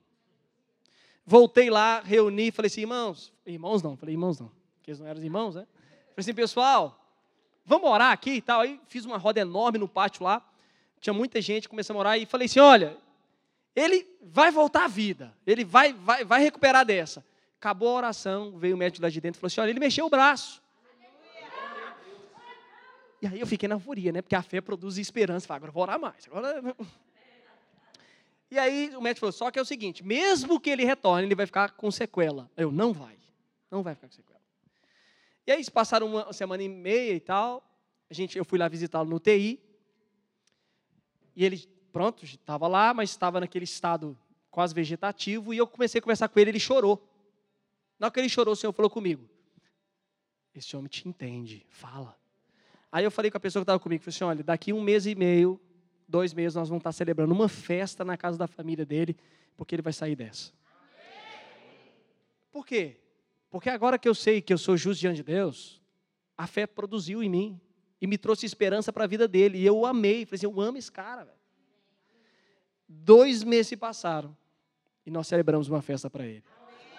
Voltei 1.25 1.69
lá, 1.69 2.01
reuni, 2.01 2.51
falei 2.51 2.67
assim, 2.67 2.81
irmãos, 2.81 3.33
irmãos 3.45 3.81
não, 3.81 3.95
falei 3.95 4.13
irmãos 4.13 4.39
não, 4.39 4.51
porque 4.75 4.91
eles 4.91 4.99
não 4.99 5.07
eram 5.07 5.21
irmãos, 5.21 5.55
né? 5.55 5.65
Falei 6.09 6.15
assim, 6.17 6.33
pessoal, 6.33 7.03
vamos 7.65 7.89
orar 7.89 8.11
aqui 8.11 8.31
e 8.31 8.41
tal. 8.41 8.61
Aí 8.61 8.79
fiz 8.87 9.05
uma 9.05 9.17
roda 9.17 9.39
enorme 9.39 9.77
no 9.77 9.87
pátio 9.87 10.23
lá. 10.23 10.45
tinha 10.99 11.13
muita 11.13 11.41
gente, 11.41 11.69
começou 11.69 11.95
a 11.95 11.99
orar 11.99 12.17
e 12.19 12.25
falei 12.25 12.45
assim: 12.45 12.59
olha, 12.59 12.97
ele 13.75 14.07
vai 14.21 14.51
voltar 14.51 14.85
à 14.85 14.87
vida, 14.87 15.33
ele 15.45 15.63
vai, 15.63 15.93
vai, 15.93 16.23
vai 16.23 16.41
recuperar 16.41 16.85
dessa. 16.85 17.25
Acabou 17.57 17.89
a 17.89 17.93
oração, 17.93 18.57
veio 18.57 18.75
o 18.75 18.77
médico 18.77 19.01
lá 19.03 19.09
de 19.09 19.21
dentro 19.21 19.37
e 19.37 19.39
falou 19.39 19.47
assim: 19.47 19.61
olha, 19.61 19.69
ele 19.69 19.79
mexeu 19.79 20.05
o 20.05 20.09
braço. 20.09 20.61
E 23.21 23.27
aí 23.27 23.39
eu 23.39 23.47
fiquei 23.47 23.69
na 23.69 23.79
furia, 23.79 24.11
né? 24.11 24.21
Porque 24.21 24.35
a 24.35 24.41
fé 24.41 24.59
produz 24.59 24.97
esperança. 24.97 25.47
Falei, 25.47 25.59
agora 25.59 25.71
vou 25.71 25.83
orar 25.83 25.97
mais. 25.97 26.27
Agora... 26.27 26.61
E 28.53 28.59
aí 28.59 28.95
o 28.95 29.01
médico 29.01 29.21
falou: 29.21 29.33
só 29.33 29.49
que 29.49 29.57
é 29.57 29.61
o 29.63 29.65
seguinte, 29.65 30.03
mesmo 30.05 30.59
que 30.59 30.69
ele 30.69 30.85
retorne, 30.85 31.27
ele 31.27 31.33
vai 31.33 31.47
ficar 31.47 31.71
com 31.71 31.89
sequela. 31.89 32.51
Eu, 32.55 32.71
não 32.71 32.93
vai. 32.93 33.17
Não 33.71 33.81
vai 33.81 33.95
ficar 33.95 34.07
com 34.07 34.13
sequela. 34.13 34.39
E 35.47 35.51
aí 35.51 35.67
passaram 35.71 36.05
uma 36.05 36.31
semana 36.31 36.61
e 36.61 36.69
meia 36.69 37.15
e 37.15 37.19
tal. 37.19 37.67
A 38.11 38.13
gente, 38.13 38.37
eu 38.37 38.45
fui 38.45 38.59
lá 38.59 38.67
visitá-lo 38.67 39.09
no 39.09 39.19
TI. 39.19 39.59
E 41.35 41.43
ele, 41.43 41.67
pronto, 41.91 42.23
estava 42.23 42.67
lá, 42.67 42.93
mas 42.93 43.09
estava 43.09 43.39
naquele 43.39 43.65
estado 43.65 44.15
quase 44.51 44.71
vegetativo. 44.71 45.51
E 45.51 45.57
eu 45.57 45.65
comecei 45.65 45.97
a 45.97 46.01
conversar 46.03 46.29
com 46.29 46.39
ele, 46.39 46.51
ele 46.51 46.59
chorou. 46.59 47.09
Na 47.97 48.05
hora 48.05 48.13
que 48.13 48.19
ele 48.19 48.29
chorou, 48.29 48.53
o 48.53 48.55
Senhor 48.55 48.71
falou 48.71 48.91
comigo: 48.91 49.27
Esse 50.53 50.77
homem 50.77 50.89
te 50.89 51.09
entende, 51.09 51.65
fala. 51.71 52.15
Aí 52.91 53.03
eu 53.03 53.09
falei 53.09 53.31
com 53.31 53.37
a 53.37 53.39
pessoa 53.39 53.61
que 53.61 53.63
estava 53.63 53.79
comigo, 53.79 54.03
falei 54.03 54.15
assim, 54.15 54.23
olha, 54.23 54.43
daqui 54.43 54.71
um 54.71 54.79
mês 54.79 55.07
e 55.07 55.15
meio, 55.15 55.59
dois 56.13 56.31
meses, 56.31 56.53
nós 56.53 56.69
vamos 56.69 56.81
estar 56.81 56.91
celebrando 56.91 57.33
uma 57.33 57.49
festa 57.49 58.05
na 58.05 58.15
casa 58.15 58.37
da 58.37 58.45
família 58.45 58.85
dele, 58.85 59.17
porque 59.57 59.73
ele 59.73 59.81
vai 59.81 59.91
sair 59.91 60.15
dessa. 60.15 60.53
Por 62.51 62.63
quê? 62.63 62.99
Porque 63.49 63.67
agora 63.67 63.97
que 63.97 64.07
eu 64.07 64.13
sei 64.13 64.39
que 64.39 64.53
eu 64.53 64.59
sou 64.59 64.77
justo 64.77 65.01
diante 65.01 65.17
de 65.17 65.23
Deus, 65.23 65.81
a 66.37 66.45
fé 66.45 66.67
produziu 66.67 67.23
em 67.23 67.29
mim 67.29 67.61
e 67.99 68.05
me 68.05 68.15
trouxe 68.15 68.45
esperança 68.45 68.93
para 68.93 69.05
a 69.05 69.07
vida 69.07 69.27
dele. 69.27 69.57
E 69.57 69.65
eu 69.65 69.75
o 69.75 69.87
amei. 69.87 70.23
Falei 70.23 70.37
assim, 70.37 70.45
eu 70.45 70.61
amo 70.61 70.77
esse 70.77 70.91
cara. 70.91 71.23
Velho. 71.23 71.37
Dois 72.87 73.43
meses 73.43 73.69
se 73.69 73.75
passaram 73.75 74.37
e 75.03 75.09
nós 75.09 75.25
celebramos 75.25 75.67
uma 75.67 75.81
festa 75.81 76.11
para 76.11 76.27
ele. 76.27 76.43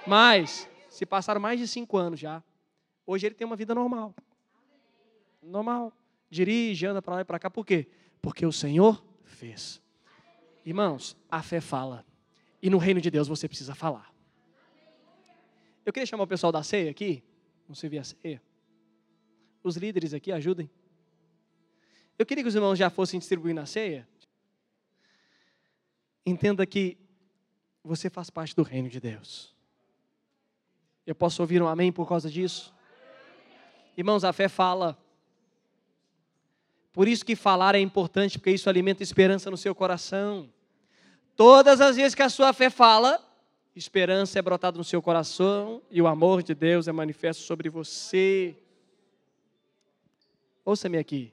Mas, 0.04 0.68
se 0.90 1.06
passaram 1.06 1.40
mais 1.40 1.60
de 1.60 1.68
cinco 1.68 1.96
anos 1.96 2.18
já, 2.18 2.42
hoje 3.06 3.26
ele 3.26 3.36
tem 3.36 3.46
uma 3.46 3.54
vida 3.54 3.76
normal. 3.76 4.12
Normal. 5.40 5.92
Dirige, 6.28 6.84
anda 6.84 7.00
para 7.00 7.14
lá 7.14 7.20
e 7.20 7.24
para 7.24 7.38
cá. 7.38 7.48
Por 7.48 7.64
quê? 7.64 7.86
Porque 8.24 8.46
o 8.46 8.52
Senhor 8.52 9.04
fez. 9.22 9.82
Irmãos, 10.64 11.14
a 11.30 11.42
fé 11.42 11.60
fala. 11.60 12.06
E 12.62 12.70
no 12.70 12.78
reino 12.78 12.98
de 12.98 13.10
Deus 13.10 13.28
você 13.28 13.46
precisa 13.46 13.74
falar. 13.74 14.10
Eu 15.84 15.92
queria 15.92 16.06
chamar 16.06 16.24
o 16.24 16.26
pessoal 16.26 16.50
da 16.50 16.62
ceia 16.62 16.90
aqui. 16.90 17.22
Não 17.68 17.74
se 17.74 17.86
vê 17.86 17.98
a 17.98 18.04
ceia. 18.04 18.42
Os 19.62 19.76
líderes 19.76 20.14
aqui, 20.14 20.32
ajudem. 20.32 20.70
Eu 22.18 22.24
queria 22.24 22.42
que 22.42 22.48
os 22.48 22.54
irmãos 22.54 22.78
já 22.78 22.88
fossem 22.88 23.20
distribuindo 23.20 23.60
a 23.60 23.66
ceia. 23.66 24.08
Entenda 26.24 26.64
que 26.64 26.96
você 27.82 28.08
faz 28.08 28.30
parte 28.30 28.56
do 28.56 28.62
reino 28.62 28.88
de 28.88 29.00
Deus. 29.00 29.54
Eu 31.06 31.14
posso 31.14 31.42
ouvir 31.42 31.60
um 31.60 31.68
amém 31.68 31.92
por 31.92 32.08
causa 32.08 32.30
disso? 32.30 32.74
Irmãos, 33.94 34.24
a 34.24 34.32
fé 34.32 34.48
fala. 34.48 34.98
Por 36.94 37.08
isso 37.08 37.26
que 37.26 37.34
falar 37.34 37.74
é 37.74 37.80
importante, 37.80 38.38
porque 38.38 38.52
isso 38.52 38.70
alimenta 38.70 39.02
esperança 39.02 39.50
no 39.50 39.56
seu 39.56 39.74
coração. 39.74 40.48
Todas 41.34 41.80
as 41.80 41.96
vezes 41.96 42.14
que 42.14 42.22
a 42.22 42.28
sua 42.28 42.52
fé 42.52 42.70
fala, 42.70 43.20
esperança 43.74 44.38
é 44.38 44.42
brotada 44.42 44.78
no 44.78 44.84
seu 44.84 45.02
coração 45.02 45.82
e 45.90 46.00
o 46.00 46.06
amor 46.06 46.40
de 46.40 46.54
Deus 46.54 46.86
é 46.86 46.92
manifesto 46.92 47.42
sobre 47.42 47.68
você. 47.68 48.56
Ouça-me 50.64 50.96
aqui. 50.96 51.32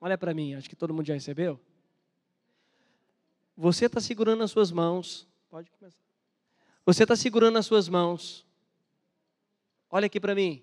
Olha 0.00 0.16
para 0.16 0.32
mim, 0.32 0.54
acho 0.54 0.70
que 0.70 0.76
todo 0.76 0.94
mundo 0.94 1.06
já 1.06 1.14
recebeu. 1.14 1.58
Você 3.56 3.86
está 3.86 4.00
segurando 4.00 4.38
nas 4.38 4.52
suas 4.52 4.70
mãos. 4.70 5.26
Pode 5.50 5.68
começar. 5.72 5.98
Você 6.86 7.02
está 7.02 7.16
segurando 7.16 7.54
nas 7.54 7.66
suas 7.66 7.88
mãos. 7.88 8.46
Olha 9.90 10.06
aqui 10.06 10.20
para 10.20 10.32
mim. 10.32 10.62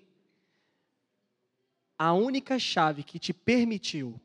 A 1.98 2.12
única 2.12 2.58
chave 2.58 3.02
que 3.02 3.18
te 3.18 3.32
permitiu 3.32 4.20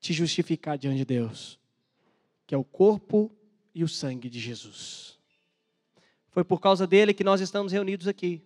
te 0.00 0.12
justificar 0.12 0.76
diante 0.76 0.98
de 0.98 1.04
Deus, 1.04 1.58
que 2.46 2.54
é 2.54 2.58
o 2.58 2.64
corpo 2.64 3.30
e 3.72 3.84
o 3.84 3.88
sangue 3.88 4.28
de 4.28 4.40
Jesus. 4.40 5.16
Foi 6.30 6.42
por 6.42 6.60
causa 6.60 6.86
dele 6.86 7.14
que 7.14 7.22
nós 7.22 7.40
estamos 7.40 7.72
reunidos 7.72 8.08
aqui. 8.08 8.42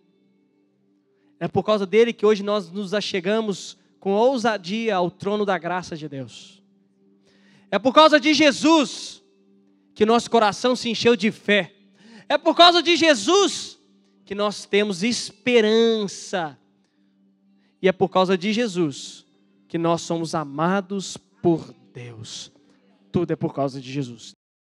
É 1.39 1.47
por 1.47 1.63
causa 1.63 1.85
dele 1.85 2.13
que 2.13 2.25
hoje 2.25 2.43
nós 2.43 2.69
nos 2.71 2.93
achegamos 2.93 3.77
com 3.99 4.11
ousadia 4.11 4.95
ao 4.95 5.09
trono 5.09 5.45
da 5.45 5.57
graça 5.57 5.95
de 5.95 6.07
Deus. 6.07 6.61
É 7.71 7.79
por 7.79 7.93
causa 7.93 8.19
de 8.19 8.33
Jesus 8.33 9.23
que 9.95 10.05
nosso 10.05 10.29
coração 10.29 10.75
se 10.75 10.89
encheu 10.89 11.15
de 11.15 11.31
fé. 11.31 11.73
É 12.29 12.37
por 12.37 12.55
causa 12.55 12.83
de 12.83 12.95
Jesus 12.95 13.79
que 14.25 14.35
nós 14.35 14.65
temos 14.65 15.01
esperança. 15.01 16.57
E 17.81 17.87
é 17.87 17.91
por 17.91 18.09
causa 18.09 18.37
de 18.37 18.53
Jesus 18.53 19.25
que 19.67 19.77
nós 19.77 20.01
somos 20.01 20.33
amados 20.33 21.17
por 21.41 21.73
Deus. 21.93 22.51
Tudo 23.11 23.31
é 23.31 23.35
por 23.35 23.53
causa 23.53 23.81
de 23.81 23.91
Jesus. 23.91 24.36